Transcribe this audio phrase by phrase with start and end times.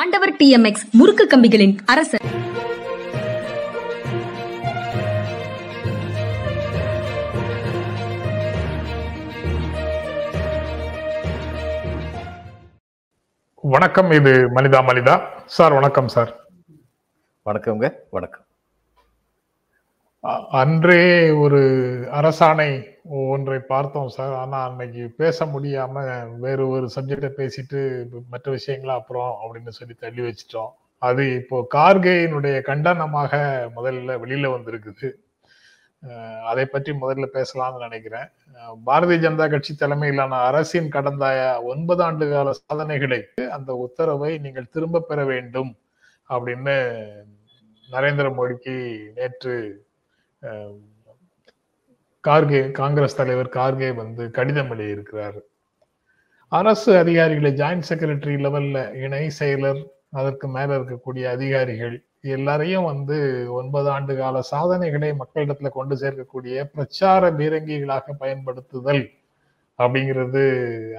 [0.00, 2.22] ஆண்டவர் டிஎம்எக்ஸ் முறுக்கு கம்பிகளின் அரசர்.
[13.62, 15.16] வணக்கம் இது மனிதா மனிதா.
[15.46, 16.46] சார் வணக்கம் சார்.
[17.46, 18.44] வணக்கம்ங்க வணக்கம்.
[20.24, 21.04] அன்றே
[21.44, 21.60] ஒரு
[22.18, 22.68] அரசாணை
[23.34, 24.34] ஒன்றை பார்த்தோம் சார்.
[24.42, 26.04] ஆனால் அன்னைக்கு பேச முடியாம
[26.44, 27.80] வேறு ஒரு சப்ஜெக்டை பேசிட்டு
[28.32, 30.70] மற்ற விஷயங்களா அப்புறம் அப்படின்னு சொல்லி தள்ளி வச்சிட்டோம்.
[31.02, 33.32] அது இப்போ கார்கேயினுடைய கண்டனமாக
[33.76, 35.10] முதல்ல வெளியில வந்திருக்குது.
[36.50, 38.28] அதை பற்றி முதல்ல பேசலாம்னு நினைக்கிறேன்.
[38.88, 41.26] பாரதிய ஜனதா கட்சி தலைமையிலான அரசின் கடந்த
[41.72, 43.22] ஒன்பது ஆண்டு கால சாதனைகளை
[43.56, 45.72] அந்த உத்தரவை நீங்கள் திரும்ப பெற வேண்டும்
[46.30, 46.76] அப்படின்னு
[47.88, 48.76] நரேந்திர மோடிக்கு
[49.16, 49.56] நேற்று
[52.24, 55.38] கார்கே காங்கிரஸ் தலைவர் கார்கே வந்து கடிதம் எழுதியிருக்கிறார்.
[56.48, 63.16] அரசு அதிகாரிகளை ஜாயிண்ட் செக்ரட்டரி லெவல்ல இணை செயலர் அதற்கு மேல இருக்கக்கூடிய அதிகாரிகள் எல்லாரையும் வந்து
[63.50, 69.04] ஒன்பது ஆண்டு கால சாதனைகளை மக்களிடத்துல கொண்டு சேர்க்கக்கூடிய பிரச்சார பீரங்கிகளாக பயன்படுத்துதல்
[69.78, 70.42] அப்படிங்கிறது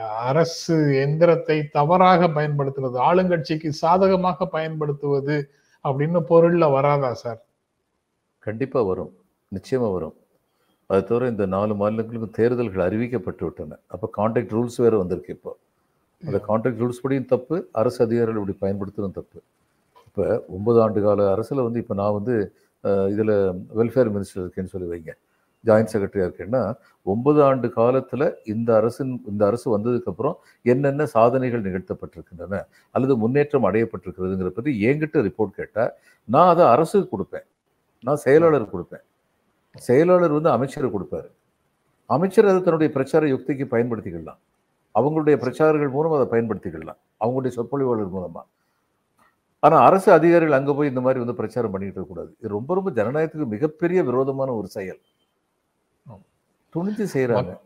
[0.01, 5.37] அரசு எந்திரத்தை தவறாக பயன்படுத்துறது ஆளுங்கட்சிக்கு சாதகமாக பயன்படுத்துவது
[5.85, 7.41] அப்படின்னு பொருள்ல வராதா சார்?
[8.39, 9.22] கண்டிப்பா வரும்.
[9.55, 10.15] நிச்சயமா வரும்.
[10.89, 13.77] அது தவிர இந்த நாலு மாநிலங்களுக்கும் தேர்தல்கள் அறிவிக்கப்பட்டு விட்டன.
[13.93, 15.51] அப்போ கான்ட்ராக்ட் ரூல்ஸ் வேற வந்திருக்கு இப்போ.
[16.23, 19.39] அந்த கான்ட்ராக்ட் ரூல்ஸ் படியும் தப்பு அரசு அதிகாரிகள் இப்படி பயன்படுத்துறதும் தப்பு.
[20.07, 22.35] இப்போ ஒன்பது ஆண்டு கால அரசில் வந்து இப்போ நான் வந்து
[23.13, 23.35] இதில்
[23.79, 25.11] வெல்ஃபேர் மினிஸ்டர் இருக்கேன்னு சொல்லி வைங்க.
[25.67, 26.61] ஜாயின்ட் செக்ரட்டரியாக இருக்கேன்னா
[27.11, 30.35] ஒன்பது ஆண்டு காலத்தில் இந்த அரசின் இந்த அரசு வந்ததுக்கப்புறம்
[30.73, 32.59] என்னென்ன சாதனைகள் நிகழ்த்தப்பட்டிருக்கின்றன
[32.95, 35.91] அல்லது முன்னேற்றம் அடையப்பட்டிருக்கிறதுங்கிற பற்றி என்கிட்ட ரிப்போர்ட் கேட்டால்
[36.27, 37.45] நான் அதை அரசுக்கு கொடுப்பேன்.
[38.07, 39.05] நான் செயலாளர் கொடுப்பேன்.
[39.77, 41.31] செயலாளர் வந்து அமைச்சர் கொடுப்பாரு.
[42.05, 44.37] அமைச்சர் அதை தன்னுடைய பிரச்சார யுக்திக்கு பயன்படுத்திக்கலாம்.
[44.99, 46.97] அவங்களுடைய பிரச்சாரங்கள் மூலம் அதை பயன்படுத்திக்கலாம்.
[47.19, 48.45] அவங்களுடைய சொற்பொழிவாளர் மூலமாக
[49.59, 53.47] ஆனால் அரசு அதிகாரிகள் அங்கே போய் இந்த மாதிரி வந்து பிரச்சாரம் பண்ணிக்கிட்டு இருக்கக்கூடாது இது ரொம்ப ரொம்ப ஜனநாயகத்துக்கு
[53.47, 54.99] மிகப்பெரிய விரோதமான ஒரு செயல்.
[56.75, 57.57] துணிஞ்சு செய்கிறாங்க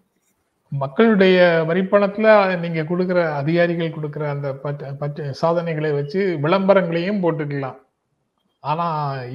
[0.70, 7.76] மக்களுடைய வரிப்பணத்துல நீங்க கொடுக்குற அதிகாரிகள் கொடுக்குற அந்த பற்ற- சாதனைகளை வச்சு விளம்பரங்களையும் போட்டுக்கலாம்.
[8.70, 8.88] ஆனா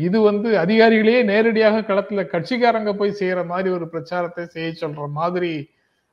[0.06, 5.52] இது வந்து அதிகாரிகளையே நேரடியாக களத்துல கட்சிக்காரங்க போய் செய்யற மாதிரி ஒரு பிரச்சாரத்தை செய்ய சொல்ற மாதிரி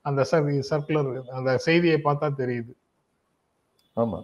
[0.06, 2.72] அந்த சர்க்குலர் அந்த செய்தியை பார்த்தா தெரியுது.
[3.97, 4.19] ஆமா.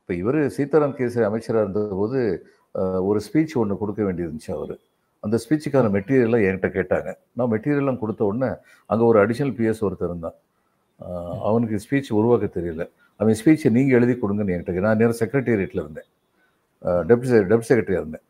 [0.00, 2.20] இப்போ இவர் சீதாராம் கேசரி அமைச்சராக இருந்தபோது
[3.08, 4.74] ஒரு ஸ்பீச் ஒன்று கொடுக்க வேண்டியிருந்துச்சு அவர்.
[5.24, 7.10] அந்த ஸ்பீச்சுக்கான மெட்டீரியல்லாம் என்கிட்ட கேட்டாங்க.
[7.36, 8.50] நான் மெட்டீரியல்லாம் கொடுத்த உடனே
[8.90, 10.36] அங்கே ஒரு அடிஷனல் பிஎஸ் ஒருத்தர் இருந்தான்.
[11.48, 12.84] அவனுக்கு ஸ்பீச் உருவாக்க தெரியல.
[13.20, 16.08] அவன் ஸ்பீச்சை நீங்கள் எழுதி கொடுங்கன்னு என்கிட்ட நான் நேரம் செக்ரட்டேரியட்டில் இருந்தேன்.
[17.08, 18.24] டெப்டி டெப்டி செக்ரட்டரியாக இருந்தேன்.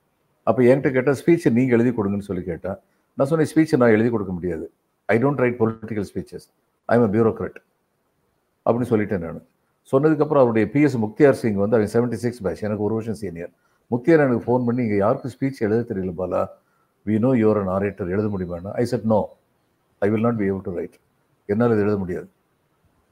[0.46, 2.76] அப்போ என்கிட்ட கேட்டால் ஸ்பீச்சை நீங்கள் எழுதி கொடுங்கன்னு சொல்லி கேட்டேன்
[3.18, 4.66] நான் சொன்னேன் ஸ்பீச்சை நான் எழுதி கொடுக்க முடியாது.
[5.12, 6.46] I don't write political speeches
[6.88, 7.58] I am a bureaucrat
[8.66, 9.42] அப்படின்னு சொல்லிட்டேன் நான்.
[9.92, 13.52] சொன்னதுக்கப்புறம் அவருடைய பிஎஸ் முக்தியார் சிங் வந்து அவன் செவன்ட்டி சிக்ஸ் பேட்ச் எனக்கு ஒரு வருஷம் சீனியர்
[13.90, 16.42] முக்தியார் எனக்கு ஃபோன் பண்ணி இங்கே யாருக்கும் ஸ்பீச் எழுத தெரியல Bala?
[17.06, 19.20] We know you're an orator எழுத முடியுமாண்ணா I said no
[20.02, 20.96] I will not be able to write
[21.48, 22.28] என்னால் இது எழுத முடியாது.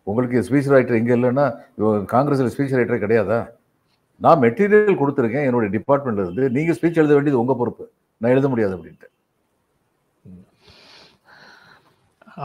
[0.06, 1.46] உங்களுக்கு ஸ்பீச் ரைட்டர் இங்கே இல்லைன்னா
[2.14, 3.38] காங்கிரஸில் ஸ்பீச் ரைட்டரே கிடையாதா?
[4.24, 6.44] நான் மெட்டீரியல் கொடுத்துருக்கேன் என்னுடைய டிபார்ட்மெண்ட்ல இருந்து.
[6.56, 7.84] நீங்கள் ஸ்பீச் எழுத வேண்டியது உங்கள் பொறுப்பு.
[8.20, 9.08] நான் எழுத முடியாது அப்படின்ட்டு.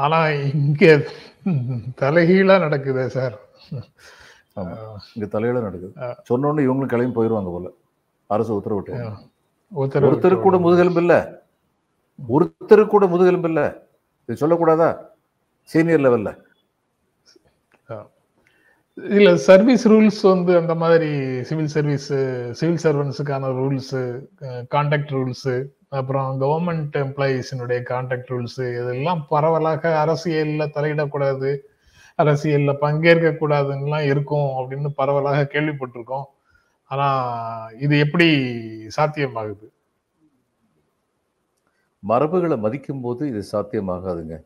[0.03, 0.19] ஆனா
[0.59, 0.84] இங்க
[2.01, 3.35] தலைகீழா நடக்குதே சார்.
[4.59, 5.94] ஆமாம் இங்கே தலையில நடக்குது.
[6.29, 7.69] சொன்னோன்னே இவங்களும் கிளம்பி போயிடுவாங்க போல.
[8.29, 8.94] அரசு உத்தரவிட்டு.
[9.72, 11.16] உத்தரவு ஒருத்தருக்கு கூட முதுகெலும்பு இல்ல.
[12.19, 13.61] ஒருத்தருக்கு கூட முதுகெலும்பு இல்ல.
[14.29, 14.90] இது சொல்லக்கூடாதா?
[15.69, 16.31] சீனியர் லெவல்ல
[18.98, 22.08] இல்ல சர்வீஸ் ரூல்ஸ் வந்து அந்த மாதிரி சிவில் சர்வீஸ்
[22.52, 23.96] சிவில் சர்வன்ஸுக்கான ரூல்ஸ்
[24.76, 25.48] கான்டாக்ட் ரூல்ஸ்
[25.90, 31.52] அப்புறம் கவர்மெண்ட் எம்ப்ளாயீஸினுடைய கான்டாக்ட் ரூல்ஸ் இதெல்லாம் பரவலாக அரசியல்ல தலையிடக்கூடாது
[32.20, 36.26] அரசியல்ல பங்கேற்க கூடாதுன்னெலாம் இருக்கும் அப்படின்னு பரவலாக கேள்விப்பட்டிருக்கோம்.
[36.92, 37.08] ஆனா
[37.80, 38.28] இது எப்படி
[38.98, 39.68] சாத்தியமாகுது?
[42.03, 44.38] மரபுகளை மதிக்கும் போது இது சாத்தியமாகாதுங்க.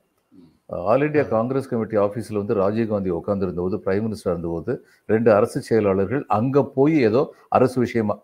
[0.69, 4.72] ஆல் இண்டியா காங்கிரஸ் கமிட்டி ஆஃபீஸில் வந்து ராஜீவ்காந்தி உட்காந்துருந்த போது பிரைம் மினிஸ்டர் இருந்தபோது
[5.09, 7.22] ரெண்டு அரசு செயலாளர்கள் அங்க போய் ஏதோ
[7.57, 8.15] அரசு விஷயமா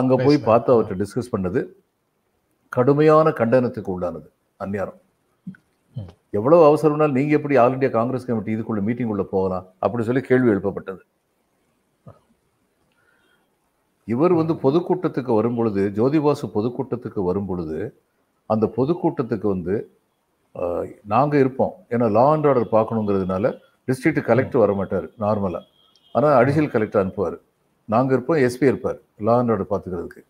[0.00, 0.36] அங்க போய்.
[0.48, 1.60] பார்த்து அவர்கிட்ட டிஸ்கஸ் பண்ணது
[2.72, 4.28] கடுமையான கண்டனத்துக்கு உள்ளானது
[4.60, 4.98] அந்நியாரம்.
[6.34, 10.52] எவ்வளவு அவசரம்னாலும் நீங்க எப்படி ஆல் இண்டியா காங்கிரஸ் கமிட்டி இதுக்குள்ள மீட்டிங் உள்ள போகலாம் அப்படி சொல்லி கேள்வி
[10.54, 11.02] எழுப்பப்பட்டது
[14.08, 17.78] இவர் வந்து பொதுக்கூட்டத்துக்கு வரும் பொழுது ஜோதிபாசு பொதுக்கூட்டத்துக்கு வரும் பொழுது
[18.50, 19.74] அந்த பொதுக்கூட்டத்துக்கு வந்து
[20.54, 21.72] ஆஹ், நாங்க இருப்போம்.
[21.94, 23.46] ஏன்னா லா அண்ட் ஆர்டர் பார்க்கணுங்கிறதுனால
[23.88, 25.60] டிஸ்ட்ரிக்ட் கலெக்டர் வர மாட்டார் நார்மலா
[26.14, 27.36] ஆனா அடிஷனல் கலெக்டர் அனுப்புவார்.
[27.88, 30.22] நாங்க இருப்போம் எஸ்பி இருப்பார் லா அண்ட் ஆர்டர் பார்த்துக்கிறதுக்கு.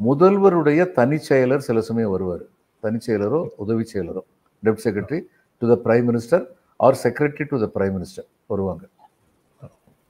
[0.00, 2.44] முதல்வருடைய தனிச் செயலர் சில சமயம் வருவார்.
[2.82, 4.22] தனிச் செயலரோ உதவி செயலரோ
[4.62, 5.20] deputy secretary
[5.62, 6.44] to the prime minister
[6.80, 8.84] or secretary to the prime minister வருவாங்க.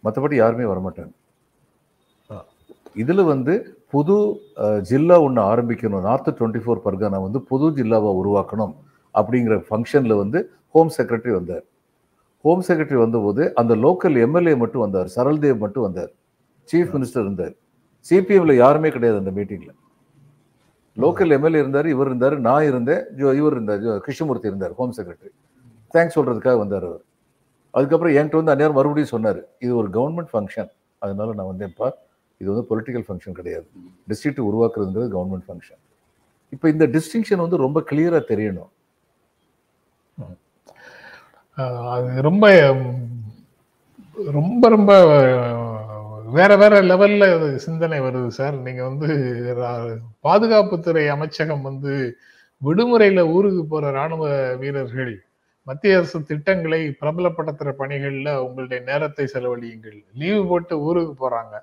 [0.04, 1.12] மற்றபடி யாருமே வரமாட்டாங்க.
[3.02, 3.54] இதுல வந்து
[3.92, 4.16] புது
[4.90, 6.04] ஜில்லா ஒன்று ஆரம்பிக்கணும்.
[6.08, 8.72] நார்த் டுவெண்ட்டி ஃபோர் பர்கானா வந்து புது ஜில்லாவை உருவாக்கணும்.
[9.16, 11.64] அப்படிங்கிற ஃபங்க்ஷனில் வந்து ஹோம் செக்ரட்டரி வந்தார்.
[12.42, 16.10] ஹோம் செக்ரட்டரி வந்தபோது அந்த லோக்கல் எம்எல்ஏ மட்டும் வந்தார் சரல்தேவ் மட்டும் வந்தார்
[16.72, 17.52] சீஃப் மினிஸ்டர் இருந்தார்.
[18.10, 19.68] சிபிஎம்ல யாருமே கிடையாது அந்த மீட்டிங்ல
[20.96, 25.30] லோக்கல் எம்எல்ஏ இருந்தார் இவர் இருந்தார் நான் இருந்தேன் ஜோ- இவர் இருந்தார் ஜோ- கிருஷ்ணமூர்த்தி இருந்தார் ஹோம் செக்ரட்டரி
[25.94, 27.00] தேங்க்ஸ் சொல்றதுக்காக வந்தார் அவர்.
[27.70, 31.90] அதுக்கப்புறம் என்கிட்ட வந்து அந்நேரம் மறுபடியும் சொன்னார் இது ஒரு கவர்மெண்ட் ஃபங்க்ஷன் அதனால நான் வந்தேன்ப்பா
[32.38, 33.66] இது வந்து பொலிட்டிக்கல் ஃபங்க்ஷன் கிடையாது.
[34.08, 35.82] டிஸ்ட்ரிக்ட் உருவாக்குறதுங்கிறது கவர்மெண்ட் ஃபங்க்ஷன்
[36.50, 38.68] இப்போ இந்த டிஸ்டிங்ஷன் வந்து ரொம்ப கிளியராக தெரியணும்.
[41.56, 42.46] அது ரொம்ப
[44.32, 44.92] ரொம்ப ரொம்ப
[46.26, 49.08] வேற வேற லெவல்ல சிந்தனை வருது சார் நீங்க வந்து
[50.24, 51.92] பாதுகாப்புத்துறை அமைச்சகம் வந்து
[52.62, 55.14] விடுமுறையில ஊருக்கு போற ராணுவ வீரர்கள்
[55.66, 60.04] மத்திய அரசு திட்டங்களை பிரபலப்படுத்துற பணிகள்ல உங்களுடைய நேரத்தை செலவழியுங்கள்.
[60.14, 61.54] லீவு போட்டு ஊருக்கு போறாங்க.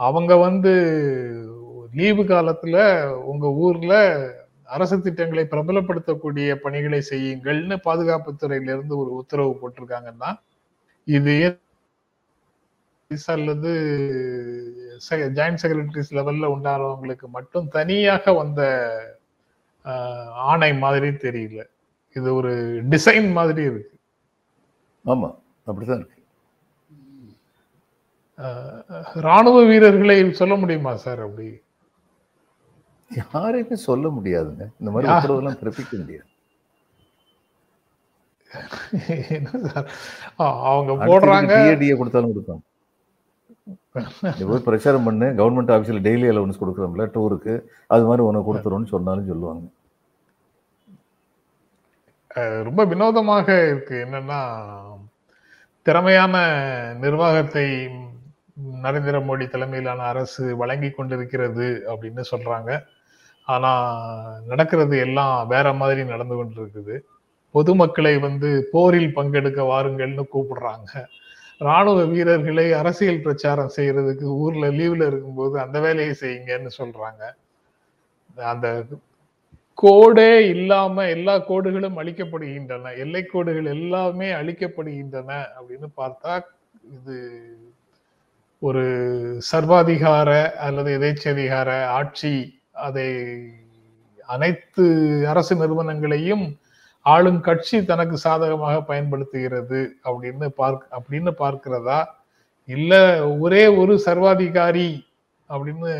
[0.00, 0.72] அவங்க வந்து
[1.92, 2.76] லீவு காலத்துல
[3.30, 3.94] உங்க ஊர்ல
[4.74, 10.30] அரசு திட்டங்களை பிரபலப்படுத்தக்கூடிய பணிகளை செய்யுங்கள்னு பாதுகாப்புத்துறையில இருந்து ஒரு உத்தரவு போட்டிருக்காங்கன்னா
[11.06, 11.34] இது
[13.34, 13.72] அல்லது
[15.36, 18.60] ஜாயிண்ட் செக்ரட்டரிஸ் லெவல்ல உண்டானவங்களுக்கு மட்டும் தனியாக வந்த
[20.50, 21.60] ஆணை மாதிரி தெரியல.
[22.16, 22.52] இது ஒரு
[22.92, 23.94] டிசைன் மாதிரி இருக்கு.
[25.04, 25.28] ஆமா
[25.66, 26.20] அப்படிதான் இருக்கு.
[29.26, 31.48] ராணுவ வீரர்களை சொல்ல முடியுமா சார் அப்படி?
[33.32, 34.64] யாரையுமே சொல்ல முடியாதுங்க.
[34.80, 36.28] இந்த மாதிரி உத்தரவெல்லாம் பிறப்பிக்க முடியாது.
[40.70, 41.52] அவங்க போடுறாங்க.
[41.62, 42.62] டிஏடிஏ கொடுத்தாலும் கொடுப்பாங்க.
[44.50, 45.26] போய் பிரச்சாரம் பண்ணு.
[45.38, 47.54] கவர்மெண்ட் ஆஃபீஸில் டெய்லி அலவன்ஸ் கொடுக்குறோம்ல டூருக்கு
[47.94, 49.64] அது மாதிரி உனக்கு கொடுத்துருவோம்னு சொன்னாலும் சொல்லுவாங்க.
[52.68, 53.96] ரொம்ப வினோதமாக இருக்கு.
[54.06, 54.40] என்னன்னா
[55.86, 56.34] திறமையான
[57.04, 57.64] நிர்வாகத்தை
[58.84, 62.70] நரேந்திர மோடி தலைமையிலான அரசு வழங்கி கொண்டிருக்கிறது அப்படின்னு சொல்றாங்க.
[63.46, 63.72] ஆனா
[64.46, 66.98] நடக்கிறது எல்லாம் வேற மாதிரி நடந்து கொண்டிருக்குது.
[67.50, 71.04] பொதுமக்களை வந்து போரில் பங்கெடுக்க வாருங்கள்னு கூப்பிடுறாங்க.
[71.58, 77.22] ராணுவ வீரர்களை அரசியல் பிரச்சாரம் செய்யறதுக்கு ஊர்ல லீவ்ல இருக்கும்போது அந்த வேலையை செய்யுங்கன்னு சொல்றாங்க.
[78.36, 78.84] அந்த
[79.74, 82.96] கோடே இல்லாம எல்லா கோடுகளும் அழிக்கப்படுகின்றன.
[82.96, 86.40] எல்லை கோடுகள் எல்லாமே அழிக்கப்படுகின்றன அப்படின்னு பார்த்தா
[86.96, 87.16] இது
[88.58, 88.84] ஒரு
[89.52, 93.24] சர்வாதிகார அல்லது எதேச்சதிகார ஆட்சி அதை
[94.26, 94.84] அனைத்து
[95.28, 96.58] அரசு நிறுவனங்களையும்
[97.02, 102.04] ஆளும் கட்சி தனக்கு சாதகமாக பயன்படுத்துகிறது அப்படின்னு பார்க் அப்படின்னு பார்க்கிறதா?
[102.64, 102.92] இல்ல
[103.38, 105.06] ஒரே ஒரு சர்வாதிகாரி
[105.48, 105.90] அப்படின்னு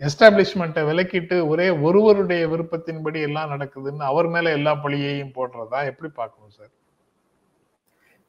[0.00, 5.84] எஸ்டாப்ளிஷ்மெண்ட்டை விலக்கிட்டு ஒரே ஒருவருடைய விருப்பத்தின்படி எல்லாம் நடக்குதுன்னு அவர் மேல எல்லா பழியையும் போடுறதா?
[5.84, 6.70] எப்படி பார்க்கணும் சார்?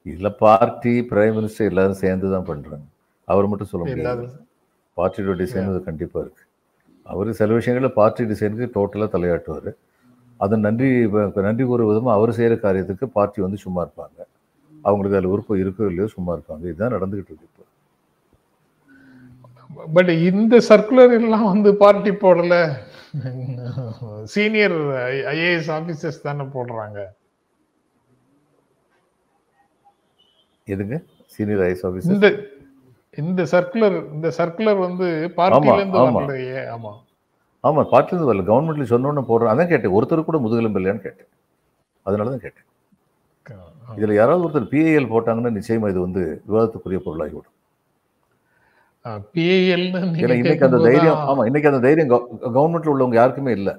[0.05, 2.85] இதுல பார்ட்டி பிரைம் மினிஸ்டர் எல்லாரும் சேர்ந்து தான் பண்றாங்க.
[3.25, 4.27] அவர் மட்டும் சொல்ல முடியாது.
[4.97, 6.46] பார்ட்டியோட அது கண்டிப்பா இருக்கு.
[7.11, 9.69] அவர் சில விஷயங்கள்ல பார்ட்டி டிசைனுக்கு டோட்டலா தலையாட்டுவார்.
[10.45, 10.89] அதன் நன்றி
[11.47, 14.19] நன்றி கூற விதமா அவர் செய்யற காரியத்துக்கு பார்ட்டி வந்து சும்மா இருப்பாங்க.
[14.87, 16.63] அவங்களுக்கு அதில் விருப்பம் இருக்கோ இல்லையோ சும்மா இருப்பாங்க.
[16.71, 17.63] இதுதான் நடந்துகிட்டு இருக்கு இப்போ.
[19.95, 22.55] பட் இந்த சர்க்குலர் எல்லாம் வந்து பார்ட்டி போடல.
[24.33, 24.77] சீனியர்
[25.33, 26.99] ஐஏஎஸ் ஆபீசர்ஸ் தானே போடுறாங்க.
[30.75, 30.95] எதுங்க?
[31.35, 32.37] சீனியர் ஐஎஸ் ஆஃபீஸர்
[33.17, 35.97] இந்த சர்க்குலர் இந்த சர்க்குலர் வந்து பார்ட்டில இருந்து.
[36.19, 36.91] வரலையே ஆமா.
[37.63, 38.43] ஆமா பார்ட்டிலேருந்து வரல.
[38.49, 39.51] கவர்மெண்ட்ல சொன்னோன்னு போடுறேன்.
[39.53, 39.95] அதான் கேட்டேன்.
[39.97, 41.29] ஒருத்தர் கூட முதுகெலும்பு இல்லையான்னு கேட்டேன்.
[42.05, 42.65] அதனால தான் கேட்டேன்.
[43.97, 47.53] இதுல யாராவது ஒருத்தர் பிஏஎல் போட்டாங்கன்னா நிச்சயமா இது வந்து விவாதத்துக்குரிய பொருளாகிவிடும்.
[50.23, 52.09] இன்னைக்கு அந்த தைரியம் ஆமா இன்னைக்கு அந்த தைரியம்
[52.55, 53.69] கவர்மெண்ட்ல உள்ளவங்க யாருக்குமே இல்ல.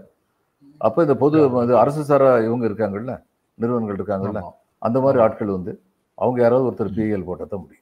[0.80, 1.38] அப்ப இந்த பொது
[1.82, 3.14] அரசு சாரா இவங்க இருக்காங்கல்ல?
[3.58, 4.40] நிறுவனங்கள் இருக்காங்கல்ல?
[4.82, 5.72] அந்த மாதிரி ஆட்கள் வந்து
[6.18, 7.77] அவங்க யாராவது ஒருத்தர் பிஏஎல் போட்டா தான் முடியும்.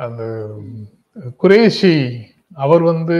[0.00, 0.22] அந்த
[1.42, 1.94] குரேஷி
[2.56, 3.18] அவர் வந்து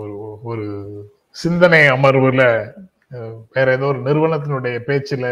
[0.00, 0.66] ஒரு ஒரு
[1.36, 2.42] சிந்தனை அமர்வுல
[3.54, 5.26] வேற ஏதோ ஒரு நிறுவனத்தினுடைய பேச்சுல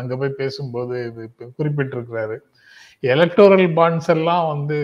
[0.00, 1.22] அங்க போய் பேசும்போது இது
[1.58, 2.36] குறிப்பிட்டிருக்கிறாரு.
[3.02, 4.78] எலக்டோரல் பாண்ட்ஸ் எல்லாம் வந்து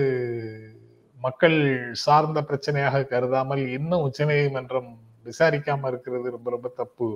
[1.20, 1.58] மக்கள்
[2.04, 4.90] சார்ந்த பிரச்சனையாக கருதாமல் இன்னும் உச்சநீதிமன்றம்
[5.24, 7.08] விசாரிக்காம இருக்கிறது ரொம்ப ரொம்ப தப்பு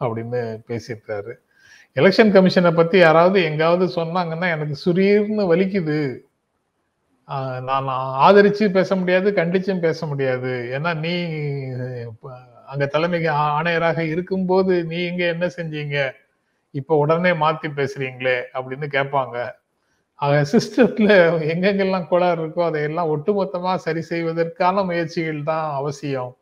[0.00, 1.34] அப்படின்னு பேசியிருக்காரு
[1.96, 5.98] எலெக்ஷன் கமிஷனை பத்தி யாராவது எங்காவது சொன்னாங்கன்னா எனக்கு சுரீர்னு வலிக்குது.
[7.68, 7.88] நான்
[8.26, 10.52] ஆதரிச்சு பேச முடியாது கண்டிச்சும் பேச முடியாது.
[10.76, 11.14] ஏன்னா நீ
[12.72, 15.96] அங்க தலைமைக்கு ஆணையராக இருக்கும்போது நீ இங்க என்ன செஞ்சீங்க?
[16.74, 19.36] இப்ப உடனே மாத்தி பேசுறீங்களே அப்படின்னு கேட்பாங்க.
[20.20, 21.08] ஆக சிஸ்டத்துல
[21.52, 26.32] எங்கெங்கெல்லாம் கோளாறு இருக்கோ அதையெல்லாம் ஒட்டுமொத்தமா சரி செய்வதற்கான முயற்சிகள் தான் அவசியம்.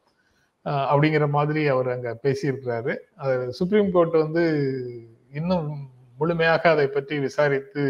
[0.91, 2.95] அப்படிங்கிற மாதிரி அவர் அங்க பேசியிருக்கிறாரு.
[3.17, 4.45] அது சுப்ரீம் கோர்ட் வந்து
[5.33, 5.69] இன்னும்
[6.19, 7.85] முழுமையாக அதை பற்றி விசாரித்து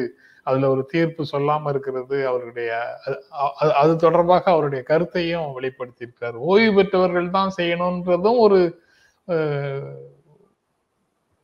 [0.46, 2.70] அதுல ஒரு தீர்ப்பு சொல்லாம இருக்கிறது அவருடைய
[3.06, 6.36] அது- அது- தொடர்பாக அவருடைய கருத்தையும் வெளிப்படுத்தியிருக்கார்.
[6.50, 8.60] ஓய்வு பெற்றவர்கள் தான் செய்யணும்ன்றதும் ஒரு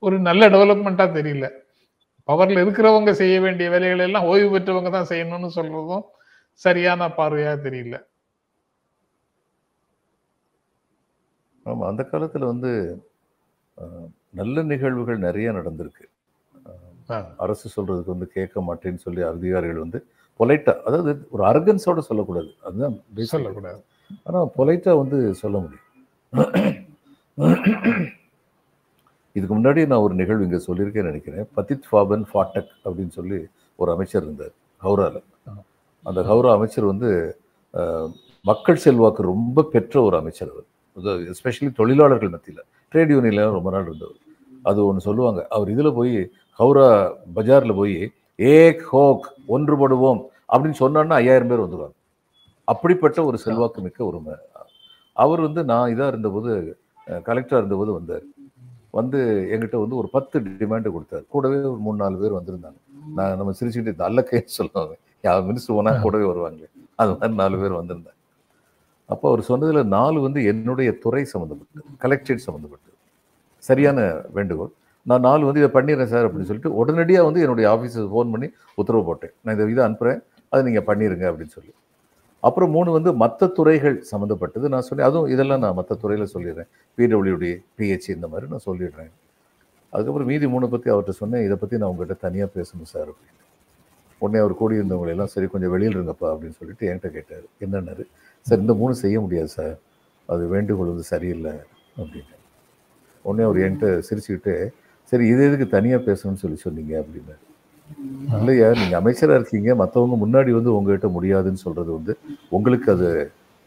[0.02, 1.46] ஒரு நல்ல டெவலப்மெண்டா தெரியல.
[2.28, 6.04] பவர்ல இருக்கிறவங்க செய்ய வேண்டிய வேலைகளை எல்லாம் ஓய்வு பெற்றவங்க தான் செய்யணும்னு சொல்றதும்
[6.52, 7.96] சரியான பார்வையா தெரியல.
[11.66, 12.72] ஆமா அந்த காலத்துல வந்து
[14.36, 16.04] நல்ல நிகழ்வுகள் நிறைய நடந்திருக்கு.
[17.36, 20.06] அரசு சொல்றதுக்கு வந்து கேட்க மாட்டேன்னு சொல்லி அதிகாரிகள் வந்து
[20.38, 22.50] பொலைட்டா அதாவது ஒரு அரகன்ஸோட சொல்லக்கூடாது.
[22.64, 22.96] அதுதான்.
[23.14, 23.84] சொல்லக்கூடாது.
[24.24, 25.84] ஆனா பொலைட்டா வந்து சொல்ல முடியும்.
[29.32, 31.48] இதுக்கு முன்னாடி நான் ஒரு நிகழ்வு இங்க சொல்லியிருக்கேன்னு நினைக்கிறேன்.
[31.54, 34.52] பதித் ஃபாபன் ஃபாட்டக் அப்படின்னு சொல்லி ஒரு அமைச்சர் இருந்தார்
[34.82, 35.22] ஹவுரால.
[36.02, 37.38] அந்த ஹவுரா அமைச்சர் வந்து
[38.42, 41.30] மக்கள் செல்வாக்கு ரொம்ப பெற்ற ஒரு அமைச்சர் அவர்.
[41.32, 42.62] எஸ்பெஷலி தொழிலாளர்கள் மத்தியில்.
[42.92, 44.24] ட்ரேட் யூனியன்ல ரொம்ப நாள் இருந்தவர்.
[44.70, 45.40] அது ஒன்று சொல்லுவாங்க.
[45.56, 46.16] அவர் இதில் போய்
[46.58, 46.88] ஹவுரா
[47.36, 47.98] பஜாரில் போய்
[48.38, 50.20] ஏக் ஹோக் ஒன்றுபடுவோம்
[50.52, 51.96] அப்படின்னு சொன்னான்னா ஐயாயிரம் பேர் வந்துடுவாங்க
[52.68, 54.20] அப்படிப்பட்ட ஒரு செல்வாக்கு மிக்க ஒரு
[55.16, 56.52] அவர் வந்து நான் இதாக இருந்தபோது
[57.28, 58.24] கலெக்டராக இருந்தபோது வந்தார்.
[58.98, 59.18] வந்து
[59.52, 61.24] எங்கிட்ட வந்து ஒரு பத்து டிமாண்டு கொடுத்தாரு.
[61.34, 62.78] கூடவே ஒரு மூணு நாலு பேர் வந்திருந்தாங்க.
[63.16, 64.94] நான் நம்ம சிரிச்சுக்கிட்டு நல்ல கேஸ் சொல்லுவாங்க.
[65.26, 66.68] யார் மினிஸ்டர் போனால் கூடவே வருவாங்க
[67.00, 68.18] அது மாதிரி நாலு பேர் வந்திருந்தாங்க.
[69.12, 72.95] அப்போ அவர் சொன்னதில் நாலு வந்து என்னுடைய துறை சம்மந்தப்பட்டது கலெக்டரேட் சம்மந்தப்பட்டது
[73.68, 74.00] சரியான
[74.36, 74.72] வேண்டுகோள்.
[75.10, 78.48] நான் நாலு வந்து இதை பண்ணிடுறேன் சார் அப்படின்னு சொல்லிட்டு உடனடியாக வந்து என்னுடைய ஆஃபீஸுக்கு ஃபோன் பண்ணி
[78.80, 79.34] உத்தரவு போட்டேன்.
[79.42, 80.20] நான் இந்த இதை அனுப்புகிறேன்
[80.52, 81.72] அதை நீங்கள் பண்ணிடுங்க அப்படின்னு சொல்லி.
[82.46, 85.06] அப்புறம் மூணு வந்து மற்ற துறைகள் சம்மந்தப்பட்டது நான் சொன்னேன்.
[85.08, 86.68] அதுவும் இதெல்லாம் நான் மற்ற துறையில் சொல்லிடுறேன்.
[86.98, 89.12] பிடபிள்யூடி பிஹெச்சி இந்த மாதிரி நான் சொல்லிடுறேன்.
[89.92, 91.44] அதுக்கப்புறம் மீதி மூணு பற்றி அவர்கிட்ட சொன்னேன்.
[91.46, 93.42] இதை பற்றி நான் உங்கள்கிட்ட தனியாக பேசணும் சார் அப்படின்னு.
[94.20, 97.46] உடனே அவர் கூடி இருந்தவங்களை எல்லாம் சரி கொஞ்சம் வெளியில் இருங்கப்பா அப்படின்னு சொல்லிட்டு என்கிட்ட கேட்டார்.
[97.64, 98.04] என்னன்னாரு?
[98.46, 99.76] சார் இந்த மூணு செய்ய முடியாது சார்.
[100.28, 101.54] அது வேண்டுகோள் வந்து சரியில்லை.
[102.02, 102.34] அப்படின்னு.
[103.26, 104.54] உடனே அவர் என்கிட்ட சிரிச்சுக்கிட்டு
[105.12, 106.94] சரி இது எதுக்கு தனியாக பேசணும்னு சொல்லி சொன்னீங்க?
[107.00, 107.42] அப்படின்னாரு
[108.36, 109.70] இல்லையா நீங்கள் அமைச்சராக இருக்கீங்க.
[109.80, 112.12] மற்றவங்க முன்னாடி வந்து உங்ககிட்ட முடியாதுன்னு சொல்கிறது வந்து
[112.52, 113.08] உங்களுக்கு அது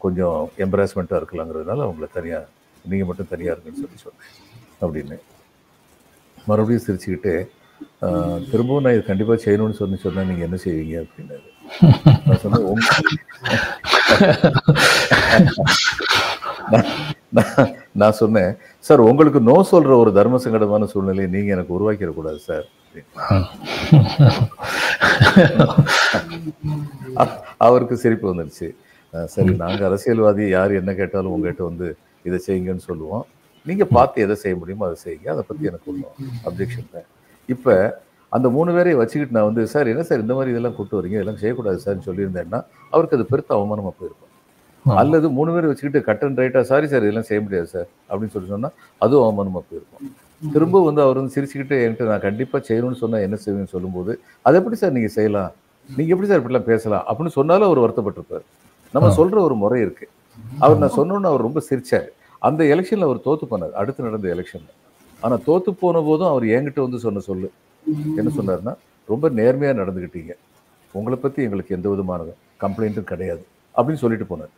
[0.00, 2.48] கொஞ்சம் எம்பராஸ்மெண்ட்டாக இருக்கலாங்கிறதுனால அவங்கள தனியாக
[2.84, 4.30] நீங்கள் மட்டும் தனியாக இருக்குன்னு சொல்லி சொன்னேன்
[4.82, 5.16] அப்படின்னு.
[6.46, 7.34] மறுபடியும் சிரிச்சுக்கிட்டு
[8.06, 10.96] "ஆஹ், திரும்பவும் நான் இது கண்டிப்பாக செய்யணும்னு சொல்லி சொன்னால் நீங்கள் என்ன செய்வீங்க?
[11.04, 11.46] அப்படின்னாரு.
[12.26, 12.88] நான் சொன்னேன் உங்க
[17.94, 22.66] நான்- சொன்னேன் சார் உங்களுக்கு நோ சொல்ற ஒரு தர்ம சங்கடமான சூழ்நிலையை நீங்க எனக்கு உருவாக்கிடக்கூடாது சார்.
[27.66, 28.68] அவருக்கு சிரிப்பு வந்துடுச்சு
[29.34, 31.88] சரி நாங்க அரசியல்வாதி யார் என்ன கேட்டாலும் உங்ககிட்ட வந்து
[32.24, 33.24] இதை செய்யுங்கன்னு சொல்லுவோம்.
[33.66, 35.28] நீங்க பார்த்து எதை செய்ய முடியுமோ அதை செய்யுங்க.
[35.34, 36.14] அதை பத்தி எனக்கு ஒன்றும்
[36.48, 37.02] அப்ஜெக்ஷன் இல்லை.
[37.48, 37.74] இப்ப
[38.32, 41.16] அந்த மூணு பேரையும் வச்சுக்கிட்டு நான் வந்து சார் என்ன சார் இந்த மாதிரி இதெல்லாம் கூட்டு வரீங்க?
[41.18, 42.60] இதெல்லாம் செய்யக்கூடாது சார்னு சொல்லியிருந்தேன்னா
[42.92, 44.29] அவருக்கு அது பெருத்த அவமானமா போயிருக்கும்.
[44.84, 48.48] அல்லது மூணு பேர் வச்சுக்கிட்டு கட் அண்ட் ரைட்டா சாரி சார் இதெல்லாம் செய்ய முடியாது சார் அப்படின்னு சொல்லி
[48.48, 50.14] சொன்னா அதுவும் அவமானமா போயிருக்கும்.
[50.52, 54.76] திரும்ப வந்து அவர் வந்து சிரிச்சுக்கிட்டு என்கிட்ட நான் கண்டிப்பா செய்யணும்னு சொன்னா என்ன செய்வேன்னு சொல்லும்போது அதை எப்படி
[54.76, 55.52] சார் நீங்க செய்யலாம்?
[55.96, 57.04] நீங்க எப்படி சார் இப்படிலாம் பேசலாம்?
[57.08, 58.42] அப்படின்னு சொன்னாலும் அவர் வருத்தப்பட்டிருப்பார்.
[58.92, 60.08] நம்ம சொல்ற ஒரு முறை இருக்கு.
[60.58, 62.08] அவர் நான் சொன்னோன்னு அவர் ரொம்ப சிரிச்சார்.
[62.38, 63.72] அந்த எலெக்ஷன்ல அவர் தோத்து போனார்.
[63.72, 64.70] அடுத்து நடந்த எலெக்ஷன்ல
[65.20, 67.50] ஆனா தோத்து போன போதும் அவர் என்கிட்ட வந்து சொன்ன சொல்லு.
[68.16, 70.32] என்ன சொன்னாருன்னா ரொம்ப நேர்மையா நடந்துக்கிட்டீங்க
[70.92, 72.22] உங்களை பத்தி எங்களுக்கு எந்த விதமான
[72.60, 73.46] கம்ப்ளைண்ட்டும் கிடையாது.
[73.76, 74.52] அப்படின்னு சொல்லிட்டு போனார்.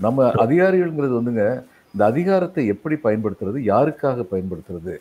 [0.00, 4.96] நம்ம அதிகாரிகள்ங்கிறது வந்துங்க இந்த அதிகாரத்தை எப்படி பயன்படுத்துறது யாருக்காக பயன்படுத்துறது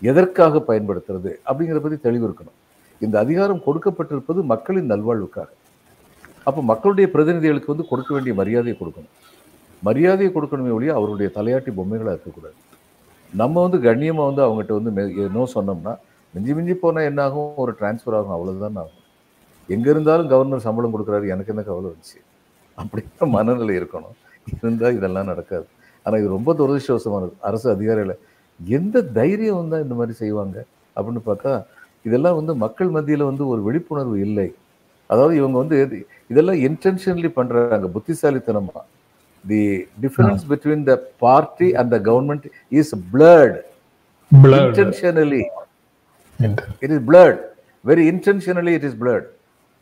[0.00, 2.68] எதற்காக பயன்படுத்துறது அப்படிங்கிறத பற்றி தெளிவு இருக்கணும்.
[3.00, 5.46] இந்த அதிகாரம் கொடுக்கப்பட்டிருப்பது மக்களின் நல்வாழ்வுக்காக.
[6.42, 9.08] அப்போ மக்களுடைய பிரதிநிதிகளுக்கு வந்து கொடுக்க வேண்டிய மரியாதையை கொடுக்கணும்.
[9.82, 12.54] மரியாதையை கொடுக்கணுமே ஒழிய அவருடைய தலையாட்டி பொம்மைகளாக இருக்கக்கூடாது.
[13.34, 15.96] நம்ம வந்து கண்ணியமாக வந்து அவங்ககிட்ட வந்து மெ- நோ சொன்னோம்னா
[16.34, 17.56] மிஞ்சி மிஞ்சி போனால் என்ன ஆகும்?
[17.56, 18.98] ஒரு டிரான்ஸ்ஃபர் ஆகும் அவ்வளோதான் ஆகும்.
[19.66, 22.20] எங்கே இருந்தாலும் கவர்னர் சம்பளம் கொடுக்குறாரு எனக்கு என்ன கவலை வந்துச்சு?
[22.78, 24.19] அப்படிங்கிற மனநிலை இருக்கணும்.
[24.62, 25.66] இருந்தால் இதெல்லாம் நடக்காது.
[26.02, 27.30] ஆனா இது ரொம்ப துரதிருஷ்டவசமானது.
[27.40, 28.16] அரசு அதிகாரிகளை
[28.66, 30.64] எந்த தைரியம் வந்தா இந்த மாதிரி செய்வாங்க
[30.96, 31.64] அப்படின்னு பார்த்தா
[32.02, 34.54] இதெல்லாம் வந்து மக்கள் மத்தியில வந்து ஒரு விழிப்புணர்வு இல்லை.
[35.06, 37.90] அதாவது இவங்க வந்து இது- இதெல்லாம் இன்டென்ஷனலி பண்றாங்க.
[37.94, 38.80] புத்திசாலித்தனமா.
[39.46, 43.60] The difference between the party and the government is Blurred.
[44.32, 45.42] Intentionally.
[46.80, 47.38] It is blurred
[47.86, 49.24] very intentionally it is blurred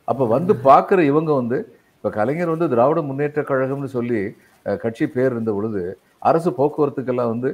[0.04, 4.20] அப்போ வந்து பார்க்குற இவங்க வந்து இப்போ கலைஞர் வந்து திராவிட முன்னேற்ற கழகம்னு சொல்லி
[4.82, 5.82] கட்சி பேர் இருந்த பொழுது
[6.28, 7.48] அரசு போக்குவரத்துக்கெல்லாம் வந்து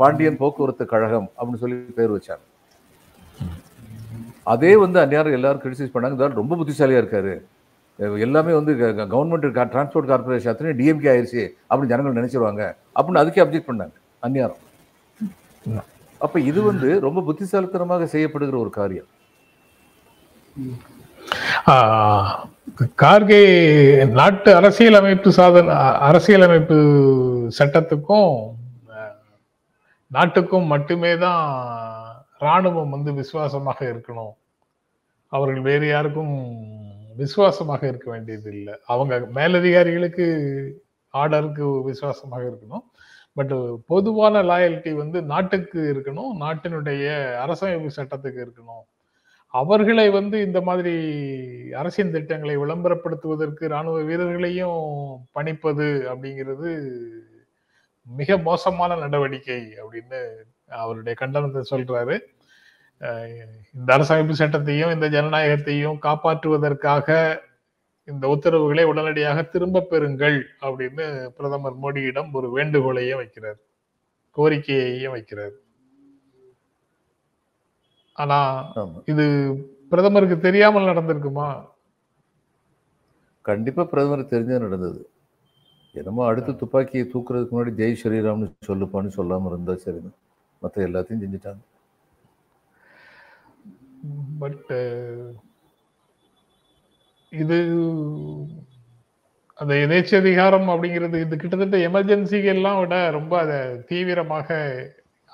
[0.00, 2.44] பாண்டியன் போக்குவரத்து கழகம் அப்படின்னு சொல்லி பேர் வச்சாங்க.
[4.52, 6.16] அதே வந்து அந்நியாரம் எல்லாரும் கிரிட்டிசைஸ் பண்ணாங்க.
[6.16, 7.34] இந்த ரொம்ப புத்திசாலியாக இருக்காரு.
[8.26, 8.72] எல்லாமே வந்து
[9.14, 12.62] கவர்மெண்ட் டிரான்ஸ்போர்ட் கார்பரேஷன் அத்தனை டிஎம்கே ஆயிடுச்சு அப்படின்னு ஜனங்கள் நினைச்சிருவாங்க
[12.96, 13.96] அப்படின்னு அதுக்கே அப்ஜெக்ட் பண்ணாங்க
[14.26, 14.62] அந்நியாரம்.
[16.24, 19.08] அப்ப இது வந்து ரொம்ப புத்திசாலித்தனமாக செய்யப்படுகிற ஒரு காரியம்.
[23.02, 23.40] கார்கே
[24.18, 25.74] நாட்டு அரசியலமைப்பு சாதன
[26.08, 26.76] அரசியலமைப்பு
[27.58, 28.36] சட்டத்துக்கும்
[30.16, 31.42] நாட்டுக்கும் மட்டுமே தான்
[32.40, 34.32] ராணுவம் வந்து விசுவாசமாக இருக்கணும்.
[35.28, 36.34] அவர்கள் வேறு யாருக்கும்
[37.16, 40.26] விசுவாசமாக இருக்க வேண்டியது இல்லை அவங்க மேலதிகாரிகளுக்கு
[41.14, 42.84] ஆர்டருக்கு விசுவாசமாக இருக்கணும்.
[43.36, 43.54] பட்
[43.86, 46.32] பொதுவான லாயல்ட்டி வந்து நாட்டுக்கு இருக்கணும்.
[46.44, 47.06] நாட்டினுடைய
[47.44, 48.84] அரசமைப்பு சட்டத்துக்கு இருக்கணும்.
[49.60, 50.94] அவர்களை வந்து இந்த மாதிரி
[51.80, 54.80] அரசின் திட்டங்களை விளம்பரப்படுத்துவதற்கு ராணுவ வீரர்களையும்
[55.36, 56.70] பணிப்பது அப்படிங்கிறது
[58.06, 60.20] மிக மோசமான நடவடிக்கை அப்படின்னு
[60.82, 62.16] அவருடைய கண்டனத்தை சொல்றாரு.
[63.74, 67.08] இந்த அரசமைப்பு சட்டத்தையும் இந்த ஜனநாயகத்தையும் காப்பாற்றுவதற்காக
[68.08, 71.04] இந்த உத்தரவுகளை உடனடியாக திரும்ப பெறுங்கள் அப்படின்னு
[71.36, 73.58] பிரதமர் மோடியிடம் ஒரு வேண்டுகோளையும் வைக்கிறார்
[74.36, 75.54] கோரிக்கையையும் வைக்கிறார்.
[78.16, 78.38] ஆனா
[79.12, 79.24] இது
[79.92, 81.48] பிரதமருக்கு தெரியாமல் நடந்திருக்குமா?
[83.48, 85.00] கண்டிப்பா பிரதமர் தெரிஞ்சா நடந்தது.
[85.94, 90.18] என்னமோ அடுத்து துப்பாக்கியை தூக்குறதுக்கு முன்னாடி ஜெய் ஸ்ரீராம்னு சொல்லுப்பான்னு சொல்லாம இருந்தா சரிதான்
[90.62, 91.62] மத்த எல்லாத்தையும் செஞ்சுட்டாங்க.
[94.42, 94.70] பட்
[97.32, 97.58] இது
[99.58, 103.58] அந்த எதேச்சதிகாரம் அப்படிங்கிறது இது கிட்டத்தட்ட எமர்ஜென்சிகள் எல்லாம் விட ரொம்ப அதை
[103.90, 104.48] தீவிரமாக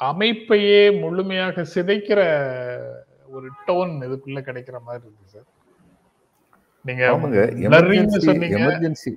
[0.00, 2.21] அமைப்பையே முழுமையாக சிதைக்கிற
[3.28, 5.49] ஒரு டோன் இதுக்குள்ள கிடைக்கிற மாதிரி இருக்கு சார்
[6.85, 7.02] நீங்க
[8.59, 9.12] எமர்ஜென்சி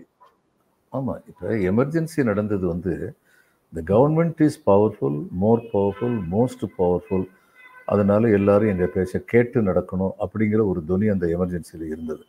[0.94, 2.94] ஆமா இப்ப எமர்ஜென்சி நடந்தது வந்து
[3.74, 7.28] the government is powerful more powerful most powerful
[7.88, 12.24] அதனால எல்லாரும் எங்க பேச்ச கேட்டு நடக்கணும் அப்படிங்கிற ஒரு துணி அந்த எமர்ஜென்சியில் இருந்தது.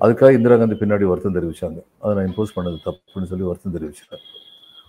[0.00, 1.80] அதுக்காக இந்திரா காந்தி பின்னாடி வருத்தம் தெரிவிச்சாங்க.
[2.02, 4.18] அதை நான் இம்போஸ் பண்ணது தப்புன்னு சொல்லி வருத்தம் தெரிவிச்சாங்க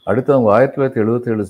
[0.07, 1.43] அடுத்து அவங்க ஆயிரத்தி தொள்ளாயிரத்தி எழுபத்தேழு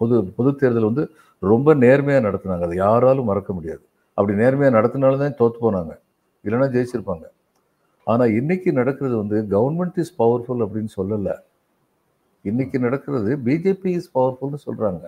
[0.00, 1.04] பொது பொது தேர்தல் வந்து
[1.50, 2.64] ரொம்ப நேர்மையாக நடத்துனாங்க.
[2.68, 3.82] அதை யாராலும் மறக்க முடியாது.
[4.18, 5.92] அப்படி நேர்மையாக நடத்தினாலும் தான் தோத்து போனாங்க.
[6.44, 7.26] இல்லைன்னா ஜெயிச்சிருப்பாங்க.
[8.12, 11.34] ஆனால் இன்னைக்கு நடக்கிறது வந்து கவர்மெண்ட் இஸ் பவர்ஃபுல் அப்படின்னு சொல்லலை.
[12.44, 15.04] இன்னைக்கு நடக்கிறது பிஜேபி இஸ் பவர்ஃபுல்னு சொல்றாங்க.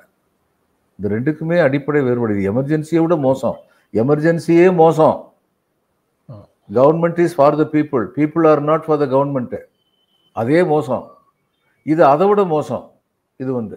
[0.97, 3.59] இந்த ரெண்டுக்குமே அடிப்படை வேறுபடுது எமர்ஜென்சியை விட மோசம்.
[4.03, 5.17] எமர்ஜென்சியே மோசம்.
[6.79, 9.57] Government is for the people people are not for the government
[10.37, 11.05] அதே மோசம்.
[11.83, 12.85] இது அதை விட மோசம்.
[13.37, 13.77] இது வந்து.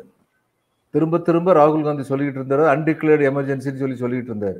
[0.94, 4.60] திரும்ப திரும்ப ராகுல் காந்தி சொல்லிக்கிட்டு இருந்தாரு அன்டிக்ளேர்டு எமர்ஜென்சின்னு சொல்லி சொல்லிக்கிட்டு இருந்தாரு.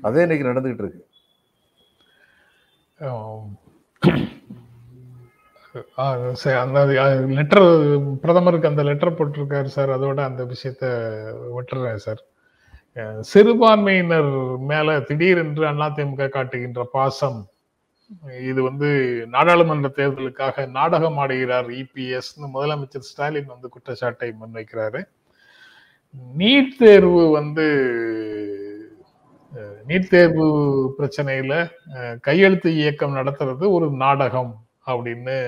[0.00, 1.02] அதே இன்னைக்கு நடந்துகிட்டு இருக்கு.
[6.64, 6.80] அந்த
[7.38, 7.66] லெட்டர்
[8.22, 10.84] பிரதமருக்கு அந்த லெட்டர் போட்டிருக்காரு சார் அதோட அந்த விஷயத்த
[11.56, 12.22] விட்டுறேன் சார்.
[13.20, 14.30] சிறுபான்மையினர்
[14.70, 17.38] மேல திடீரென்று அதிமுக காட்டுகின்ற பாசம்
[18.48, 18.88] இது வந்து
[19.26, 22.32] நாடாளுமன்ற தேர்தலுக்காக நாடகம் ஆடுகிறார் இபிஎஸ்.
[22.54, 25.02] முதலமைச்சர் ஸ்டாலின் வந்து குற்றச்சாட்டை முன்வைக்கிறாரு.
[26.38, 27.66] நீட் தேர்வு வந்து
[29.88, 30.46] நீட் தேர்வு
[30.98, 31.70] பிரச்சனையில
[32.20, 35.38] கையெழுத்து இயக்கம் நடத்துறது ஒரு நாடகம் அப்படின்னு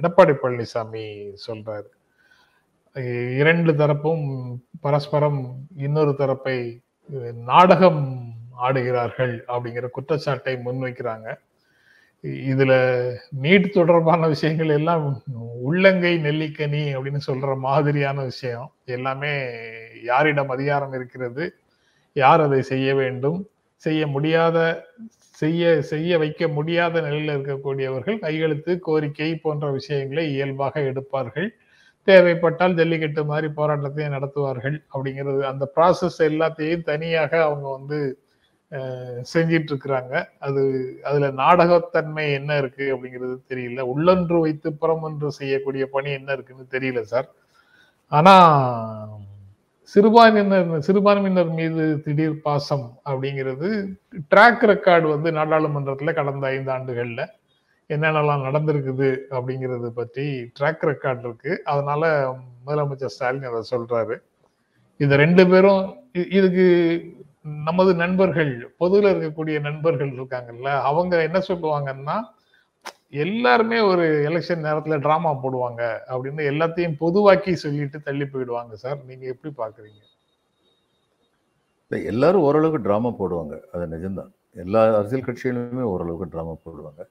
[0.00, 1.04] எடப்பாடி பழனிசாமி
[1.46, 1.88] சொல்றாரு.
[3.38, 4.26] இரண்டு தரப்பும்
[4.80, 5.40] பரஸ்பரம்
[5.76, 6.82] இன்னொரு தரப்பை
[7.34, 8.31] நாடகம்
[8.66, 11.28] ஆடுகிறார்கள் அப்படிங்கிற குற்றச்சாட்டை முன்வைக்கிறாங்க.
[12.52, 12.72] இதுல
[13.44, 15.04] நீட் தொடர்பான விஷயங்கள் எல்லாம்
[15.68, 19.32] உள்ளங்கை நெல்லிக்கனி அப்படின்னு சொல்ற மாதிரியான விஷயம் எல்லாமே
[20.10, 21.44] யாரிடம் அதிகாரம் இருக்கிறது?
[22.16, 23.40] யார் அதை செய்ய வேண்டும்?
[23.82, 24.58] செய்ய முடியாத
[25.42, 31.48] செய்ய செய்ய வைக்க முடியாத நிலையில் இருக்கக்கூடியவர்கள் கையெழுத்து கோரிக்கை போன்ற விஷயங்களை இயல்பாக எடுப்பார்கள்.
[32.08, 37.98] தேவைப்பட்டால் ஜல்லிக்கட்டு மாதிரி போராட்டத்தையும் நடத்துவார்கள் அப்படிங்கிறது அந்த ப்ராசஸ் எல்லாத்தையும் தனியாக அவங்க வந்து
[39.32, 40.12] செஞ்சிட்டு இருக்கிறாங்க
[40.46, 40.62] அது
[41.08, 43.80] அதுல நாடகத்தன்மை என்ன இருக்கு அப்படிங்கிறது தெரியல.
[43.92, 47.28] உள்ளொன்று வைத்து புறமொன்று செய்யக்கூடிய பணி என்ன இருக்குன்னு தெரியல சார்.
[48.12, 48.34] ஆனா
[49.92, 53.68] சிறுபான்மையினர் சிறுபான்மையினர் மீது திடீர் பாசம் அப்படிங்கிறது
[54.32, 57.22] ட்ராக் ரெக்கார்டு வந்து நாடாளுமன்றத்துல கடந்த ஐந்து ஆண்டுகள்ல
[57.90, 60.26] என்னென்னலாம் நடந்திருக்குது அப்படிங்கிறது பற்றி
[60.58, 61.52] ட்ராக் ரெக்கார்டு இருக்கு.
[61.72, 62.02] அதனால
[62.66, 64.16] முதலமைச்சர் ஸ்டாலின் அதை சொல்றாரு.
[65.00, 65.82] இது ரெண்டு பேரும்
[66.38, 66.66] இதுக்கு
[67.42, 72.22] நமது நண்பர்கள் பொதுவில் இருக்கக்கூடிய நண்பர்கள் இருக்காங்கல்ல அவங்க என்ன சொல்லுவாங்கன்னா
[73.10, 79.04] எல்லாருமே ஒரு எலெக்ஷன் நேரத்துல டிராமா போடுவாங்க அப்படின்னு எல்லாத்தையும் பொதுவாக்கி சொல்லிட்டு தள்ளி போயிடுவாங்க சார்.
[79.04, 80.00] நீங்க எப்படி பாக்குறீங்க?
[82.04, 83.60] எல்லாரும் ஓரளவுக்கு ட்ராமா போடுவாங்க.
[83.72, 84.30] அது நிஜம்தான்.
[84.54, 87.02] எல்லா அரசியல் கட்சிகளுமே ஓரளவுக்கு ட்ராமா போடுவாங்க.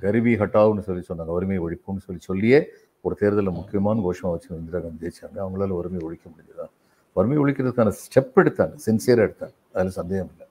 [0.00, 2.66] கரிபி ஹட்டாவுன்னு சொல்லி சொன்னாங்க வறுமை ஒழிப்புன்னு சொல்லி சொல்லியே
[3.00, 5.36] ஒரு தேர்தலில் முக்கியமான கோஷமாக வச்சு இந்திரா காந்தி ஜெயிச்சாங்க.
[5.36, 6.70] அவங்களால வறுமை ஒழிக்க முடிஞ்சுதான்
[7.16, 9.54] வறுமை ஒழிக்கிறதுக்கான ஸ்டெப் எடுத்தாங்க சின்சியராக எடுத்தாங்க.
[9.76, 10.46] அதில் சந்தேகம் இல்லை.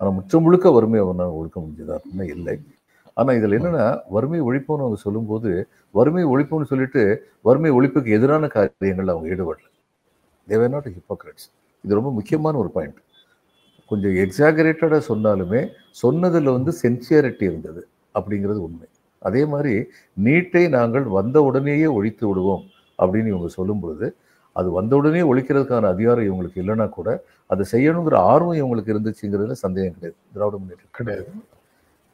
[0.00, 2.54] ஆனால் முற்று முழுக்க வறுமையை அவனால் ஒழிக்க முடிஞ்சதா அப்படின்னா இல்லை.
[3.20, 5.50] ஆனால் இதில் என்னென்னா வறுமை ஒழிப்புன்னு அவங்க சொல்லும்போது
[5.98, 7.02] வறுமை ஒழிப்புன்னு சொல்லிட்டு
[7.48, 9.66] வறுமை ஒழிப்புக்கு எதிரான காரியங்கள் அவங்க ஈடுபடல.
[10.48, 11.46] தேவர் நாட் ஹிப்போக்ரட்ஸ்
[11.84, 13.00] இது ரொம்ப முக்கியமான ஒரு பாயிண்ட்
[13.90, 15.60] கொஞ்சம் எக்ஸாகரேட்டடாக சொன்னாலுமே
[16.02, 17.82] சொன்னதில் வந்து சென்சியாரிட்டி இருந்தது
[18.14, 18.86] அப்படிங்கிறது உண்மை.
[19.28, 19.74] அதே மாதிரி
[20.26, 22.64] நீட்டை நாங்கள் வந்த உடனேயே ஒழித்து விடுவோம்
[22.98, 24.06] அப்படின்னு இவங்க சொல்லும் பொழுது
[24.56, 27.08] அது வந்த உடனே ஒழிக்கிறதுக்கான அதிகாரம் இவங்களுக்கு இல்லைன்னா கூட
[27.50, 30.16] அதை செய்யணுங்கிற ஆர்வம் இவங்களுக்கு இருந்துச்சுங்கிறதுல சந்தேகம் கிடையாது.
[30.34, 31.26] திராவிட முன்னேற்ற கிடையாது.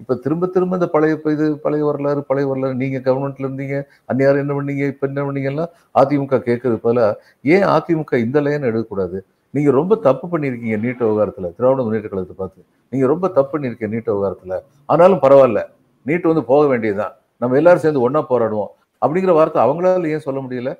[0.00, 4.52] இப்ப திரும்ப திரும்ப இந்த பழைய இது பழைய வரலாறு பழைய வரலாறு நீங்க கவர்மெண்ட்ல இருந்தீங்க அந்நியார் என்ன
[4.54, 6.98] பண்ணீங்க இப்ப என்ன பண்ணீங்க எல்லாம் அதிமுக கேட்கறது போல
[7.44, 9.18] ஏன் அதிமுக இந்த லைன் எடுக்கக்கூடாது?
[9.54, 12.60] நீங்க ரொம்ப தப்பு பண்ணியிருக்கீங்க நீட் விவகாரத்துல திராவிட முன்னேற்ற கழகத்தை பார்த்து.
[12.92, 14.56] நீங்க ரொம்ப தப்பு பண்ணியிருக்கீங்க நீட் விவகாரத்துல.
[14.86, 15.62] ஆனாலும் பரவாயில்ல
[16.06, 17.14] நீட் வந்து போக வேண்டியதுதான்.
[17.38, 18.70] நம்ம எல்லாரும் சேர்ந்து ஒண்ணா போராடுவோம்.
[19.02, 20.70] அப்படிங்கிற வார்த்தை அவங்களால ஏன் சொல்ல முடியல?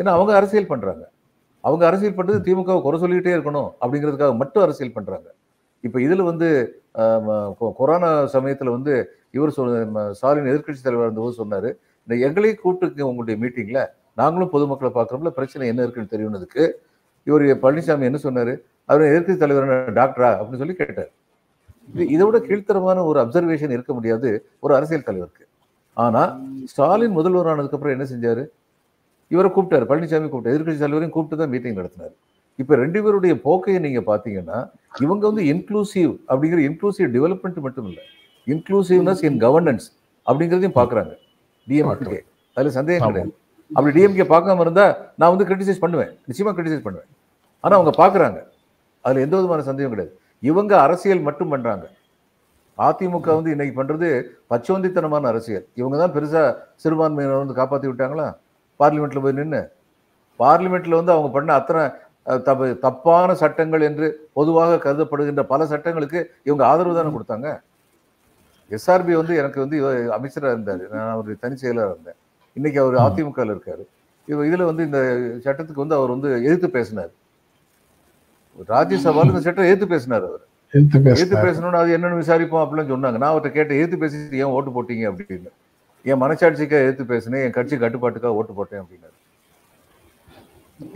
[0.00, 1.04] ஏன்னா அவங்க அரசியல் பண்ணுறாங்க
[1.64, 5.28] அவங்க அரசியல் பண்ணுறது திமுகவை குறை சொல்லிக்கிட்டே இருக்கணும் அப்படிங்கிறதுக்காக மட்டும் அரசியல் பண்ணுறாங்க
[5.84, 6.48] இப்போ இதில் வந்து
[7.26, 8.92] ம- கொ- கொரோனா சமயத்தில் வந்து
[9.30, 11.68] இவர் சொன்ன ஸ்டாலின் எதிர்க்கட்சி தலைவர் இருந்தபோது சொன்னார்
[12.08, 13.82] இந்த எங்களையும் கூப்பிட்டுக்கு உங்களுடைய மீட்டிங்கில்
[14.14, 16.62] நாங்களும் பொதுமக்களை பார்க்குறோம்ல பிரச்சனை என்ன இருக்குன்னு தெரியும்னதுக்கு
[17.26, 18.52] இவர் பழனிசாமி என்ன சொன்னார்
[18.88, 21.10] அவர் எதிர்க்கட்சி தலைவர் டாக்டரா அப்படின்னு சொல்லி கேட்டார்.
[21.88, 24.28] இது இதை விட கீழ்த்தரமான ஒரு அப்சர்வேஷன் இருக்க முடியாது
[24.60, 25.44] ஒரு அரசியல் தலைவருக்கு.
[25.96, 26.32] ஆனால்
[26.64, 28.42] ஸ்டாலின் முதல்வர் ஆனதுக்கப்புறம் என்ன செஞ்சார்
[29.34, 32.14] இவரை கூப்பிட்டாரு பழனிசாமி கூப்பிட்டாரு எதிர்க்கட்சி தலைவரையும் கூப்பிட்டு தான் மீட்டிங் நடத்தினார்.
[32.62, 34.58] இப்ப ரெண்டு பேருடைய போக்கையை நீங்க பாத்தீங்கன்னா
[35.04, 38.04] இவங்க வந்து இன்க்ளூசிவ் அப்படிங்கிற இன்க்ளூசிவ் டெவலப்மெண்ட் மட்டும் இல்லை.
[38.52, 39.86] இன்க்ளூசிவ்னஸ் இன் கவர்னன்ஸ்
[40.28, 41.12] அப்படிங்கிறதையும் பாக்குறாங்க
[41.68, 42.20] டிஎம்கே
[42.56, 43.32] அதுல சந்தேகம் கிடையாது.
[43.76, 44.86] அப்படி டிஎம்கே பார்க்காம இருந்தா
[45.20, 46.12] நான் வந்து கிரிட்டிசைஸ் பண்ணுவேன்.
[46.28, 47.08] நிச்சயமா கிரிட்டிசைஸ் பண்ணுவேன்.
[47.64, 48.38] ஆனா அவங்க பாக்குறாங்க
[49.04, 50.12] அதுல எந்த விதமான சந்தேகம் கிடையாது.
[50.50, 51.84] இவங்க அரசியல் மட்டும் பண்றாங்க.
[52.78, 54.08] அதிமுக வந்து இன்னைக்கு பண்றது
[54.52, 55.64] பச்சோந்தித்தனமான அரசியல்.
[55.80, 56.42] இவங்க தான் பெருசா
[56.82, 58.28] சிறுபான்மையினர் வந்து காப்பாத்தி விட்டாங்களா?
[58.80, 59.62] பார்லிமெண்ட்ல போய் நின்று
[60.40, 61.82] பார்லிமெண்ட்ல வந்து அவங்க பண்ண அத்தனை
[62.46, 67.48] தப்பு தப்பான சட்டங்கள் என்று பொதுவாக கருதப்படுகின்ற பல சட்டங்களுக்கு இவங்க ஆதரவு தானே கொடுத்தாங்க.
[68.70, 70.82] எஸ்ஆர்பி வந்து எனக்கு வந்து இவர் அமைச்சராக இருந்தார்.
[70.96, 72.18] நான் ஒரு தனி செயலராக இருந்தேன்.
[72.56, 72.96] இன்னைக்கு அவர்.
[73.06, 73.84] அதிமுகவில் இருக்காரு.
[74.28, 75.00] இவ இதுல வந்து இந்த
[75.46, 77.12] சட்டத்துக்கு வந்து அவர் வந்து எதிர்த்து பேசினார்.
[78.68, 80.44] ராஜ்யசபால இந்த சட்டம் எதிர்த்து பேசினார் அவர்.
[81.14, 83.18] எதிர்த்து பேசணும்னு அது என்னன்னு விசாரிப்போம் அப்படின்னு சொன்னாங்க.
[83.22, 85.50] நான் அவர்கிட்ட கேட்டேன் எதிர்த்து பேசிட்டு ஏன் ஓட்டு போட்டீங்க அப்படின்னு.
[86.04, 89.16] என் மனசாட்சிக்காக எதிர்த்து பேசினேன் என் கட்சி கட்டுப்பாட்டுக்காக ஓட்டு போட்டேன் அப்படின்னாரு.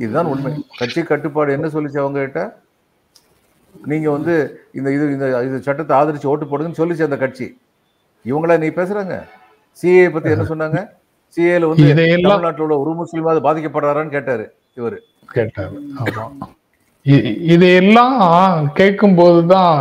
[0.03, 0.53] இதுதான் உண்மை.
[0.81, 2.43] கட்சி கட்டுப்பாடு என்ன சொல்லிச்சு அவங்க கிட்ட
[3.75, 4.35] நீங்க வந்து
[4.79, 7.47] இந்த இது இந்த இது சட்டத்தை ஆதரிச்சு ஓட்டு போடுங்கன்னு சொல்லிச்சு அந்த கட்சி.
[8.25, 9.15] இவங்களா நீ பேசுறாங்க?
[9.79, 10.81] சிஏ பத்தி என்ன சொன்னாங்க?
[11.37, 11.87] சிஏல வந்து
[12.27, 14.45] தமிழ்நாட்டில் உள்ள ஒரு முஸ்லீமாவது பாதிக்கப்படுறாரான்னு கேட்டாரு
[14.79, 14.99] இவரு.
[15.37, 15.77] கேட்டாரு.
[17.55, 18.19] இதையெல்லாம்
[18.79, 19.79] கேட்கும்போது தான்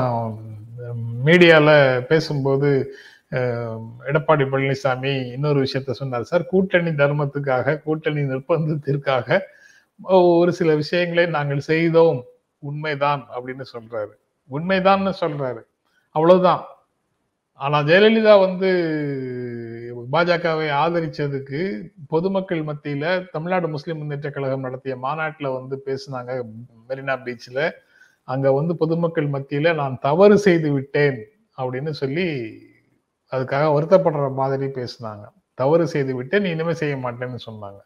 [1.25, 1.69] மீடியால
[2.09, 2.69] பேசும்போது
[4.07, 6.23] எடப்பாடி பழனிசாமி இன்னொரு விஷயத்த சொன்னார்.
[6.23, 9.39] சார் கூட்டணி தர்மத்துக்காக கூட்டணி நிர்பந்தத்திற்காக
[10.01, 12.23] ஒரு சில விஷயங்களை நாங்கள் செய்தோம்.
[12.59, 14.13] உண்மைதான் அப்படின்னு சொல்றாரு.
[14.51, 15.61] உண்மைதான்னு சொல்றாரு.
[16.09, 16.63] அவ்வளவுதான்.
[17.53, 18.69] ஆனா ஜெயலலிதா வந்து
[20.11, 26.31] பாஜகவை ஆதரிச்சதுக்கு பொதுமக்கள் மத்தியில தமிழ்நாடு முஸ்லிம் முன்னேற்ற கழகம் நடத்திய மாநாட்டுல வந்து பேசினாங்க
[26.89, 27.71] மெரினா பீச்ல.
[28.23, 31.17] அங்க வந்து பொதுமக்கள் மத்தியில நான் தவறு செய்து விட்டேன்
[31.57, 32.27] அப்படின்னு சொல்லி
[33.33, 35.23] அதுக்காக வருத்தப்படுற மாதிரி பேசினாங்க.
[35.53, 37.79] தவறு செய்து விட்டேன் இனிமே செய்ய மாட்டேன்னு சொன்னாங்க.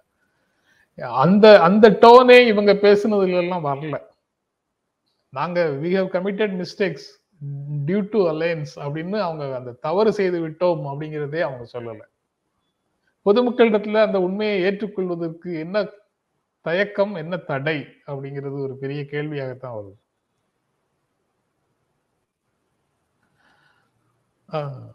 [0.96, 4.02] அந்த அந்த டோனே இவங்க பேசுனதுல எல்லாம் வரல.
[5.30, 7.08] நாங்க we have committed mistakes
[7.86, 12.02] due to alliance அப்படின்னு அவங்க அந்த தவறு செய்து விட்டோம் அப்படிங்கிறதே அவங்க சொல்லல.
[13.26, 15.88] பொதுமக்களிடத்துல அந்த உண்மையை ஏற்றுக்கொள்வதற்கு என்ன
[16.62, 20.00] தயக்கம் என்ன தடை அப்படிங்கிறது ஒரு பெரிய கேள்வியாகத்தான் வருது.
[24.52, 24.94] ஆஹ்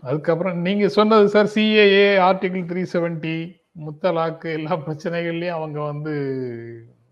[0.00, 3.36] அதுக்கப்புறம் நீங்க சொன்னது sir CAA article three seventy
[3.84, 6.12] முத்தலாக்கு எல்லா பிரச்சனைகள்லயும் அவங்க வந்து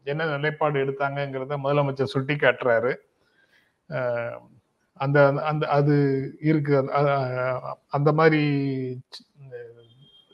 [0.04, 2.92] என்ன நிலைப்பாடு எடுத்தாங்கங்கிறத முதலமைச்சர் சுட்டி காட்டுறாரு.
[5.00, 5.96] அந்த அந்த அது
[6.40, 6.76] இருக்கு.
[7.88, 8.42] அந்த மாதிரி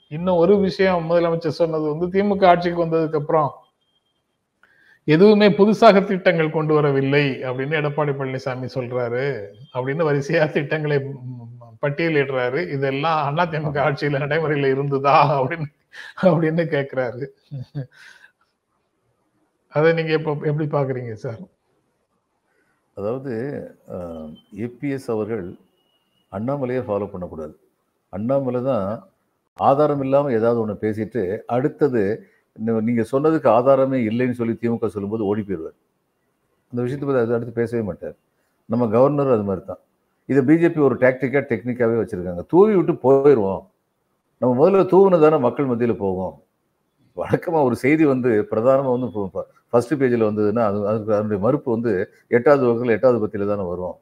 [0.09, 3.51] இன்னும் ஒரு விஷயம் முதலமைச்சர் சொன்னது வந்து திமுக ஆட்சிக்கு வந்ததுக்கு அப்புறம்
[5.09, 9.27] எதுவுமே புதுசாக திட்டங்கள் கொண்டு வரவில்லை அப்படின்னு எடப்பாடி பழனிசாமி சொல்றாரு
[9.75, 10.99] அப்படின்னு வரிசையா திட்டங்களை
[11.83, 12.61] பட்டியலிடுறாரு.
[12.77, 15.69] இதெல்லாம் அதிமுக ஆட்சியில நடைமுறையில இருந்ததா அப்படின்னு
[16.31, 17.23] அப்படின்னு கேக்குறாரு.
[19.73, 21.41] அதை நீங்க எப்போ எப்படி பாக்குறீங்க சார்?
[22.97, 23.33] அதாவது
[24.67, 25.45] ஏபிஎஸ் அவர்கள்
[26.37, 27.55] அண்ணாமலையை ஃபாலோ பண்ணக்கூடாது.
[28.13, 28.87] அண்ணாமலை தான்
[29.59, 31.23] ஆதாரம் இல்லாமல் ஏதாவது ஒன்று பேசிட்டு
[31.57, 32.03] அடுத்தது
[32.89, 35.77] நீங்கள் சொன்னதுக்கு ஆதாரமே இல்லைன்னு சொல்லி திமுக சொல்லும்போது ஓடி போயிடுவார்.
[36.73, 38.17] அந்த விஷயத்தை பற்றி அது அடுத்து பேசவே மாட்டார்.
[38.69, 39.83] நம்ம கவர்னரும் அது மாதிரி தான்
[40.29, 42.43] இதை பிஜேபி ஒரு டாக்டிக்காக டெக்னிக்காகவே வச்சுருக்காங்க.
[42.53, 43.63] தூவி விட்டு போயிடுவோம்
[44.43, 46.35] நம்ம முதல்ல தூவுனது தானே மக்கள் மத்தியில் போகும்.
[47.17, 49.09] வழக்கமாக ஒரு செய்தி வந்து பிரதானமாக வந்து
[49.73, 51.93] ஃபர்ஸ்ட் பேஜில் வந்ததுன்னா அது அதுக்கு அதனுடைய மறுப்பு வந்து
[52.37, 53.97] எட்டாவது வகுப்பில் எட்டாவது பத்தியில் தானே வரும்.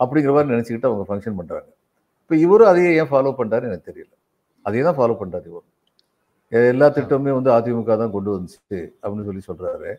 [0.00, 1.68] அப்படிங்கிற மாதிரி நினச்சிக்கிட்டு அவங்க ஃபங்க்ஷன் பண்ணுறாங்க
[2.22, 4.12] இப்போ இவரும் அதையே ஏன் ஃபாலோ பண்ணுறாரு எனக்கு தெரியல.
[4.66, 5.66] அதையே தான் ஃபாலோ பண்ணுறாரு இவர்.
[6.72, 9.90] எல்லா திட்டமுமே வந்து அதிமுக தான் கொண்டு வந்துச்சு அப்படின்னு சொல்லி சொல்கிறாரு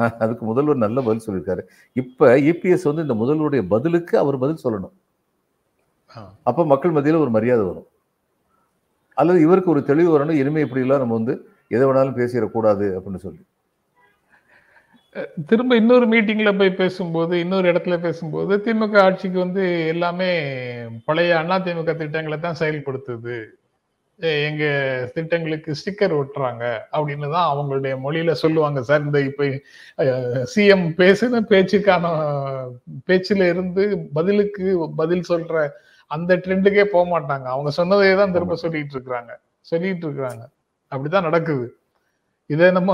[0.24, 1.62] அதுக்கு முதல்வர் நல்ல பதில் சொல்லியிருக்காரு.
[1.96, 4.94] இப்போ இபிஎஸ் வந்து இந்த முதல்வருடைய பதிலுக்கு அவர் பதில் சொல்லணும்.
[6.50, 7.88] அப்போ மக்கள் மத்தியில் ஒரு மரியாதை வரும்.
[9.16, 11.34] அல்லது இவருக்கு ஒரு தெளிவு வரணும் இனிமே இப்படிலாம் நம்ம வந்து
[11.76, 13.42] எதை வேணாலும் பேசிடக்கூடாது அப்படின்னு சொல்லி.
[15.50, 20.28] திரும்ப இன்னொரு மீட்டிங்ல போய் பேசும்போது இன்னொரு இடத்துல பேசும்போது திமுக ஆட்சிக்கு வந்து எல்லாமே
[21.08, 23.36] பழைய அண்ணா திமுக திட்டங்களை தான் செயல்படுத்துது.
[24.28, 24.64] எங்க
[25.14, 29.04] திட்டங்களுக்கு ஸ்டிக்கர் ஒட்டுறாங்க அப்படின்னு தான் அவங்களுடைய மொழியில சொல்லுவாங்க சார்.
[29.04, 29.44] இந்த இப்ப
[30.54, 32.12] சிஎம் பேசுன பேச்சுக்கான
[33.08, 35.68] பேச்சுல இருந்து பதிலுக்கு பதில் சொல்ற
[36.06, 37.44] அந்த ட்ரெண்டுக்கே போக மாட்டாங்க.
[37.44, 39.32] அவங்க சொன்னதையே தான் திரும்ப சொல்லிட்டு இருக்கிறாங்க.
[39.60, 40.42] சொல்லிட்டு இருக்கிறாங்க.
[40.92, 41.66] அப்படிதான் நடக்குது.
[42.46, 42.92] இதே நம்ம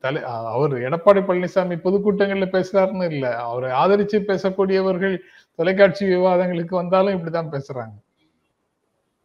[0.00, 0.22] தலை
[0.54, 3.26] அவர் எடப்பாடி பழனிசாமி பொதுக்கூட்டங்கள்ல பேசுறாருன்னு இல்ல.
[3.36, 5.16] அவரை ஆதரிச்சு பேசக்கூடியவர்கள்
[5.54, 7.94] தொலைக்காட்சி விவாதங்களுக்கு வந்தாலும் இப்படிதான் பேசுறாங்க.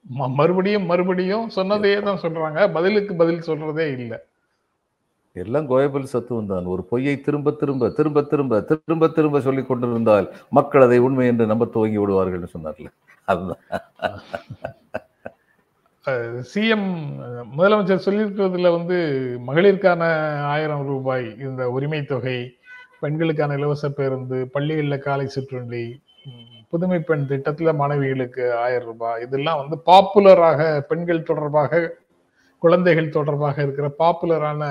[0.03, 2.71] மறுபடியும் மறுபடியும் சொன்னதையே தான் சொல்றாங்க.
[2.71, 4.23] பதிலுக்கு பதில் சொல்றதே இல்ல.
[5.31, 6.65] எல்லாம் கோயபல் சத்துவம் தான்.
[6.65, 11.65] ஒரு பொய்யை திரும்ப திரும்ப திரும்ப திரும்ப திரும்ப திரும்ப சொல்லிக் கொண்டிருந்தால் மக்கள் அதை உண்மை என்று நம்ப
[11.65, 12.91] துவங்கி விடுவார்கள்னு சொன்னார்ல.
[13.25, 13.63] அதுதான்.
[16.53, 16.87] சிஎம்
[17.57, 18.97] முதலமைச்சர் சொல்லியிருக்கிறதுல வந்து
[19.47, 20.01] மகளிருக்கான
[20.41, 22.55] ஆயிரம் ரூபாய் இந்த உரிமை தொகை
[22.99, 26.01] பெண்களுக்கான இலவச பேருந்து பள்ளிகளில் காலை சிற்றுண்டி
[26.73, 29.21] புதுமை பெண் திட்டத்துல மாணவிகளுக்கு ஆயிரம் ரூபாய்.
[29.21, 31.81] இதெல்லாம் வந்து பாப்புலராக பெண்கள் தொடர்பாக
[32.63, 34.63] குழந்தைகள் தொடர்பாக இருக்கிற பாப்புலரான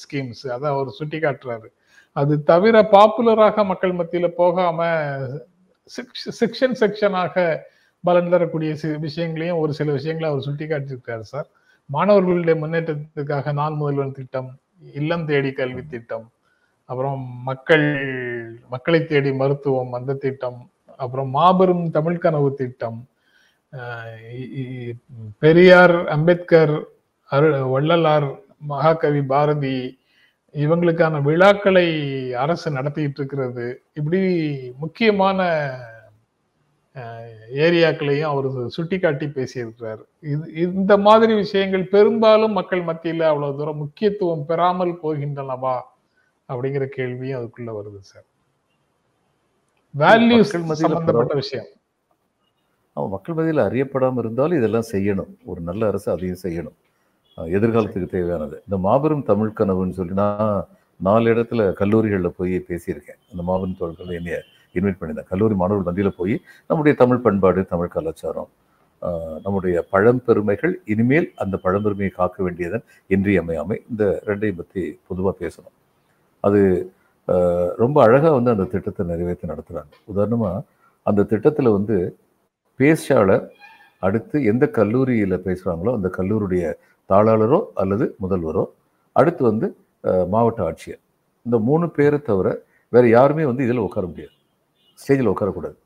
[0.00, 1.68] ஸ்கீம்ஸ் அதை அவர் சுட்டி காட்டுறாரு
[2.16, 4.78] அது தவிர பாப்புலராக மக்கள் மத்தியில போகாம
[6.40, 7.44] செக்ஷன் செக்ஷனாக
[8.04, 11.48] பலன் தரக்கூடிய விஷயங்களையும் ஒரு சில விஷயங்களை அவர் சுட்டி காட்டியிருக்காரு சார்.
[11.90, 14.50] மாணவர்களுடைய முன்னேற்றத்துக்காக நான் முதல்வன் திட்டம்
[14.94, 16.26] இல்லம் தேடி கல்வி திட்டம்
[16.90, 17.86] அப்புறம் மக்கள்
[18.68, 20.58] மக்களை தேடி மருத்துவம் அந்த திட்டம்
[21.02, 22.98] அப்புறம் மாபெரும் தமிழ் கனவு திட்டம்.
[25.44, 26.74] பெரியார் அம்பேத்கர்
[27.30, 28.28] அரு வள்ளலார்
[28.70, 29.76] மகாகவி பாரதி
[30.54, 31.88] இவங்களுக்கான விழாக்களை
[32.44, 33.66] அரசு நடத்திட்டு இருக்கிறது
[33.98, 34.20] இப்படி
[34.82, 35.46] முக்கியமான
[37.66, 40.00] ஏரியாக்களையும் அவர் சுட்டிக்காட்டி பேசியிருக்கிறார்.
[40.30, 40.44] இது
[40.78, 45.76] இந்த மாதிரி விஷயங்கள் பெரும்பாலும் மக்கள் மத்தியில் அவ்வளவு தூரம் முக்கியத்துவம் பெறாமல் போகின்றனவா
[46.48, 48.26] அப்படிங்கிற கேள்வியும் அதுக்குள்ள வருது சார்.
[49.94, 51.68] வேல்யூஸ் சம்பந்தப்பட்ட விஷயம்.
[52.96, 55.30] அவன் மக்கள் மத்தியில் அறியப்படாமல் இருந்தாலும் இதெல்லாம் செய்யணும்.
[55.50, 56.76] ஒரு நல்ல அரசு அதையும் செய்யணும்.
[57.56, 58.56] எதிர்காலத்துக்கு தேவையானது.
[58.66, 60.62] இந்த மாபெரும் தமிழ் கனவுன்னு சொல்லி நான்
[61.08, 63.20] நாலு இடத்துல கல்லூரிகளில் போய் பேசியிருக்கேன்.
[63.30, 64.38] அந்த மாபெரும் தோழர்கள் என்னைய
[64.76, 65.30] இன்வைட் பண்ணியிருந்தேன்.
[65.32, 66.34] கல்லூரி மாணவர்கள் மத்தியில் போய்
[66.70, 68.50] நம்முடைய தமிழ் பண்பாடு தமிழ் கலாச்சாரம்
[69.44, 73.76] நம்முடைய பழம்பெருமைகள் இனிமேல் அந்த பழம்பெருமையை காக்க வேண்டியதன் இன்றியமையாமை.
[73.90, 75.74] இந்த ரெண்டையும் பற்றி பொதுவாக பேசணும்.
[76.44, 76.60] அது
[77.82, 80.62] ரொம்ப அழகாக வந்து அந்த திட்டத்தை நிறைவேற்றி நடத்துகிறாங்க உதாரணமாக
[81.06, 81.96] அந்த திட்டத்தில் வந்து
[82.80, 83.44] பேச்சாளர்
[84.06, 86.64] அடுத்து எந்த கல்லூரியில் பேசுகிறாங்களோ அந்த கல்லூரியுடைய
[87.10, 88.64] தாளாளரோ அல்லது முதல்வரோ
[89.20, 89.66] அடுத்து வந்து
[90.34, 91.00] மாவட்ட ஆட்சியர்.
[91.46, 92.48] இந்த மூணு பேரை தவிர
[92.94, 94.34] வேற யாருமே வந்து இதில் உட்கார முடியாது.
[95.00, 95.76] ஸ்டேஜில் உட்காரக்கூடாது.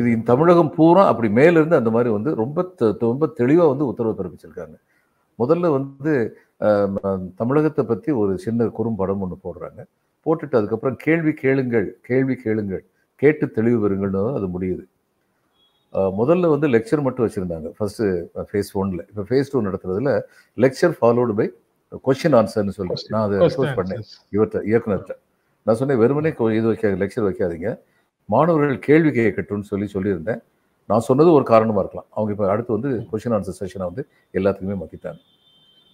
[0.00, 2.64] இது தமிழகம் பூரா அப்படி மேலிருந்து அந்த மாதிரி வந்து ரொம்ப
[3.08, 4.76] ரொம்ப தெளிவாக வந்து உத்தரவு பிறப்பிச்சிருக்காங்க.
[5.38, 6.14] முதல்ல வந்து
[7.40, 9.80] தமிழகத்தை பற்றி ஒரு சின்ன குறும்படம் ஒன்று போடுறாங்க.
[10.26, 12.82] போட்டுட்டு அதுக்கப்புறம் கேள்வி கேளுங்கள் கேள்வி கேளுங்கள்
[13.22, 14.84] கேட்டு தெளிவு பெறுங்கள்னு அது முடியுது.
[16.20, 17.68] முதல்ல வந்து லெக்சர் மட்டும் வச்சுருந்தாங்க.
[17.76, 18.04] ஃபர்ஸ்ட்
[18.50, 20.12] ஃபேஸ் ஒன்ல இப்போ ஃபேஸ் டூ நடத்துறதுல
[20.64, 21.46] லெக்சர் ஃபாலோடு பை
[22.06, 24.04] கொஸ்டின் ஆன்சர்னு சொல்லி நான் அதை ரிக்வஸ்ட் பண்ணேன்.
[24.34, 25.14] இவர்கிட்ட இயக்குனர்கிட்ட.
[25.66, 27.70] நான் சொன்னேன் வெறுமனே இது வைக்க லெக்சர் வைக்காதீங்க.
[28.28, 30.40] மாணவர்கள் கேள்வி கேட்கட்டும்னு சொல்லி சொல்லியிருந்தேன்.
[30.90, 32.08] நான் சொன்னது ஒரு காரணமாக இருக்கலாம்.
[32.16, 34.02] அவங்க இப்போ அடுத்து வந்து கொஷின் ஆன்சர் செஷனை வந்து
[34.38, 35.20] எல்லாத்துக்குமே மாற்றிட்டாங்க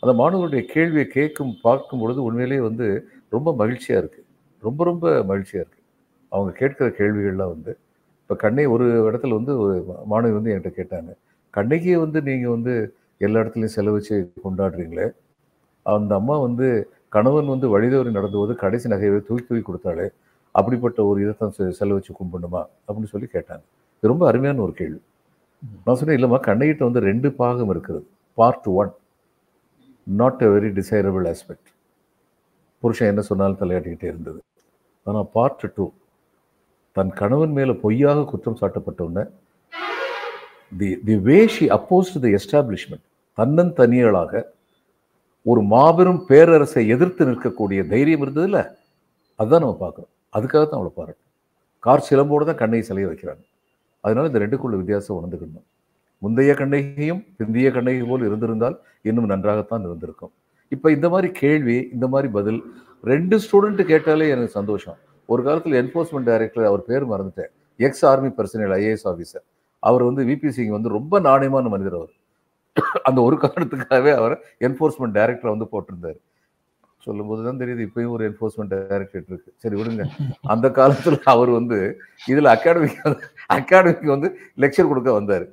[0.02, 2.86] அந்த மாணவர்களுடைய கேள்வியை கேட்கும் பார்க்கும் பொழுது உண்மையிலேயே வந்து
[3.28, 4.24] ரொம்ப மகிழ்ச்சியாக இருக்குது
[4.60, 5.84] ரொம்ப ரொம்ப மகிழ்ச்சியாக இருக்குது
[6.28, 7.78] அவங்க கேட்குற கேள்விகள்லாம் வந்து
[8.22, 11.14] இப்போ கண்ணை ஒரு இடத்துல வந்து ஒரு மாணவி வந்து என்கிட்ட கேட்டாங்க
[11.56, 15.10] கண்ணைக்கே வந்து நீங்கள் வந்து எல்லா இடத்துலையும் செலவச்சு கொண்டாடுறீங்களே?
[15.82, 20.08] அந்த அம்மா வந்து கணவன் வந்து வழிதவறி நடந்தபோது கடைசி நகையை தூக்கி தூக்கி கொடுத்தாலே
[20.50, 22.64] அப்படிப்பட்ட ஒரு இதைத்தான் செ- செலவச்சு கும்பிடணுமா?
[22.88, 23.62] அப்படின்னு சொல்லி கேட்டாங்க.
[23.98, 25.00] இது ரொம்ப அருமையான ஒரு கேள்வி.
[25.84, 28.06] நான் சொன்னேன் இல்லைம்மா கண்ணகிட்ட வந்து ரெண்டு பாகம் இருக்கிறது.
[28.34, 28.90] Part one
[30.02, 31.70] not a very desirable aspect
[32.86, 34.40] புருஷன் என்ன சொன்னாலும் தலையாட்டிக்கிட்டே இருந்தது.
[35.06, 35.86] ஆனால் பார்ட் டூ
[36.96, 39.24] தன் கணவன் மேலே பொய்யாக குற்றம் சாட்டப்பட்ட உடனே
[40.80, 43.04] the the way she oppose to the establishment
[43.38, 44.42] தன்னன் தனியலாக
[45.46, 48.60] ஒரு மாபெரும் பேரரசை எதிர்த்து நிற்கக்கூடிய தைரியம் இருந்ததுல்ல?
[49.40, 51.30] அதுதான் நம்ம பார்க்குறோம் அதுக்காக தான் அவளை பாராட்டும்
[51.86, 53.42] கார் சிலம்போடு தான் கண்ணகி சிலையை வைக்கிறாங்க.
[54.04, 55.66] அதனால இந்த ரெண்டுக்குள்ள வித்தியாசம் உணர்ந்துக்கணும்.
[56.22, 58.76] முந்தைய கண்ணகியும் பிந்தைய கண்ணகி போல் இருந்திருந்தால்
[59.08, 60.32] இன்னும் நன்றாகத்தான் இருந்திருக்கும்.
[60.74, 62.60] இப்போ இந்த மாதிரி கேள்வி இந்த மாதிரி பதில்
[63.10, 64.98] ரெண்டு ஸ்டூடெண்ட் கேட்டாலே எனக்கு சந்தோஷம்.
[65.32, 67.50] ஒரு காலத்தில் என்ஃபோர்ஸ்மெண்ட் டைரக்டர் அவர் பேர் மறந்துட்டேன்.
[67.86, 69.44] Ex army personnel IAS officer
[69.82, 72.12] அவர் வந்து விபி சிங் வந்து ரொம்ப நாணயமான மனிதர் அவர்.
[73.08, 74.34] அந்த ஒரு காரணத்துக்காகவே அவர்
[74.68, 76.18] என்ஃபோர்ஸ்மெண்ட் டைரக்டரை வந்து போட்டிருந்தார்.
[77.06, 79.50] சொல்லும்போது தான் தெரியுது இப்பயும் ஒரு என்ஃபோர்ஸ்மெண்ட் டைரக்டரேட் இருக்கு.
[79.62, 80.04] சரி விடுங்க.
[80.52, 81.78] அந்த காலத்தில் அவர் வந்து
[82.32, 82.98] இதில் அகாடமிக்
[83.58, 84.30] அகாடமிக்கு வந்து
[84.64, 85.46] லெக்சர் கொடுக்க வந்தார்.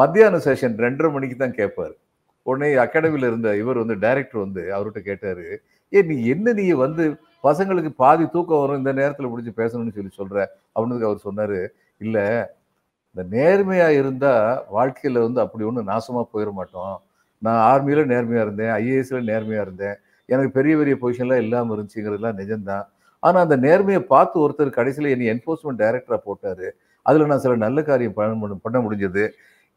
[0.00, 1.94] மத்தியான செஷன் ரெண்டரை மணிக்கு தான் கேட்பாரு.
[2.46, 5.46] உடனே அகாடமியில் இருந்த இவர் வந்து டைரக்டர் வந்து அவர்கிட்ட கேட்டாரு
[5.92, 7.04] ஏ நீ என்ன நீ வந்து
[7.44, 10.38] பசங்களுக்கு பாதி தூக்கம் வரும் இந்த நேரத்தில் பிடிச்சி பேசணும்னு சொல்லி சொல்ற?
[10.74, 11.60] அப்படின்னு அவர் சொன்னாரு
[12.00, 12.24] இல்லை
[13.16, 14.32] இந்த நேர்மையா இருந்தா
[14.76, 16.94] வாழ்க்கையில வந்து அப்படி ஒன்றும் நாசமா போயிட மாட்டோம்.
[17.42, 19.96] நான் ஆர்மியில நேர்மையா இருந்தேன் ஐஏஎஸ்ல நேர்மையா இருந்தேன்.
[20.28, 22.84] எனக்கு பெரிய பெரிய பொசிஷன்லாம் இல்லாமல் இருந்துச்சுங்கிறதுலாம் நிஜம்தான்.
[23.22, 26.66] ஆனால் அந்த நேர்மையை பார்த்து ஒருத்தர் கடைசியில் என்னை என்ஃபோர்ஸ்மெண்ட் டைரக்டராக போட்டார்.
[27.06, 29.24] அதில் நான் சில நல்ல காரியம் பண்ண பண்ண முடிஞ்சது.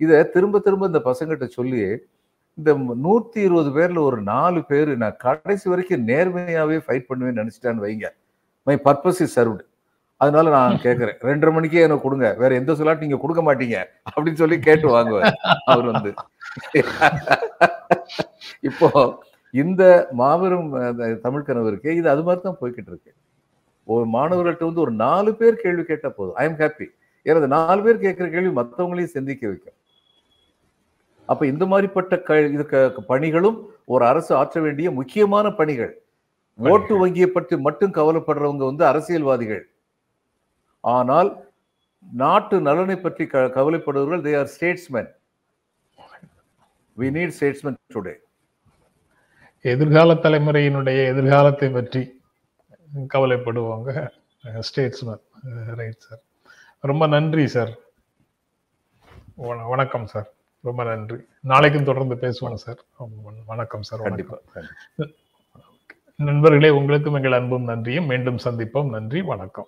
[0.02, 1.82] இதை திரும்ப திரும்ப இந்த பசங்கிட்ட சொல்லி
[2.58, 2.72] இந்த
[3.06, 8.08] நூத்தி இருபது பேர்ல ஒரு நாலு பேர் நான் கடைசி வரைக்கும் நேர்மையாவே ஃபைட் பண்ணுவேன்னு நினைச்சிட்டான்னு வைங்க.
[8.68, 9.64] மை பர்பஸ் இஸ் சர்வ்டு
[10.22, 12.28] அதனால நான் கேட்கறேன் ரெண்டரை மணிக்கே எனக்கு கொடுங்க.
[12.42, 13.78] வேற எந்த சொல்லாட்டு நீங்க கொடுக்க மாட்டீங்க.
[14.14, 15.38] அப்படின்னு சொல்லி கேட்டு வாங்குவார்
[15.74, 16.12] அவர் வந்து.
[18.70, 18.90] இப்போ
[19.54, 19.84] இந்த
[20.22, 20.70] மாபெரும்
[21.26, 23.12] தமிழ் கனவு இருக்கே இது அது மாதிரி தான் போய்கிட்டு இருக்கு.
[23.88, 26.38] ஒரு மாணவர்கள்ட்ட வந்து ஒரு நாலு பேர் கேள்வி கேட்டா போதும்.
[26.42, 26.88] ஐ எம் ஹாப்பி
[27.26, 29.77] ஏன்னா நாலு பேர் கேட்கிற கேள்வி மற்றவங்களையும் சிந்திக்க வைக்கும்.
[31.28, 35.94] அப்ப இந்த மாதிரிப்பட்ட க இது க- பணிகளும் ஒரு அரசு ஆற்ற வேண்டிய முக்கியமான பணிகள்.
[36.60, 39.64] ஓட்டு வங்கியை பற்றி மட்டும் கவலைப்படுறவங்க வந்து அரசியல்வாதிகள்.
[40.84, 41.30] ஆனால்
[42.14, 45.10] நாட்டு நலனை பற்றி க- கவலைப்படுபவர்கள் they are statesmen
[46.98, 48.14] we need statesmen today
[49.66, 52.02] எதிர்கால தலைமுறையினுடைய எதிர்காலத்தை பற்றி
[53.14, 53.92] கவலைப்படுவாங்க.
[54.60, 55.24] ஸ்டேட்ஸ்மேன்
[55.76, 56.24] ரைட் சார்
[56.80, 57.72] ரொம்ப நன்றி சார்
[59.36, 60.28] வண- வணக்கம் சார்
[60.68, 61.18] ரொம்ப நன்றி.
[61.42, 62.84] நாளைக்கும் தொடர்ந்து பேசுவோம் சார்.
[63.46, 64.02] வணக்கம் சார்.
[64.02, 64.40] வணக்கம்.
[64.52, 65.16] கண்டிப்பா
[66.16, 68.06] நண்பர்களே உங்களுக்கும் எங்கள் அன்பும் நன்றியும்.
[68.06, 68.90] மீண்டும் சந்திப்போம்.
[68.90, 69.68] நன்றி வணக்கம்.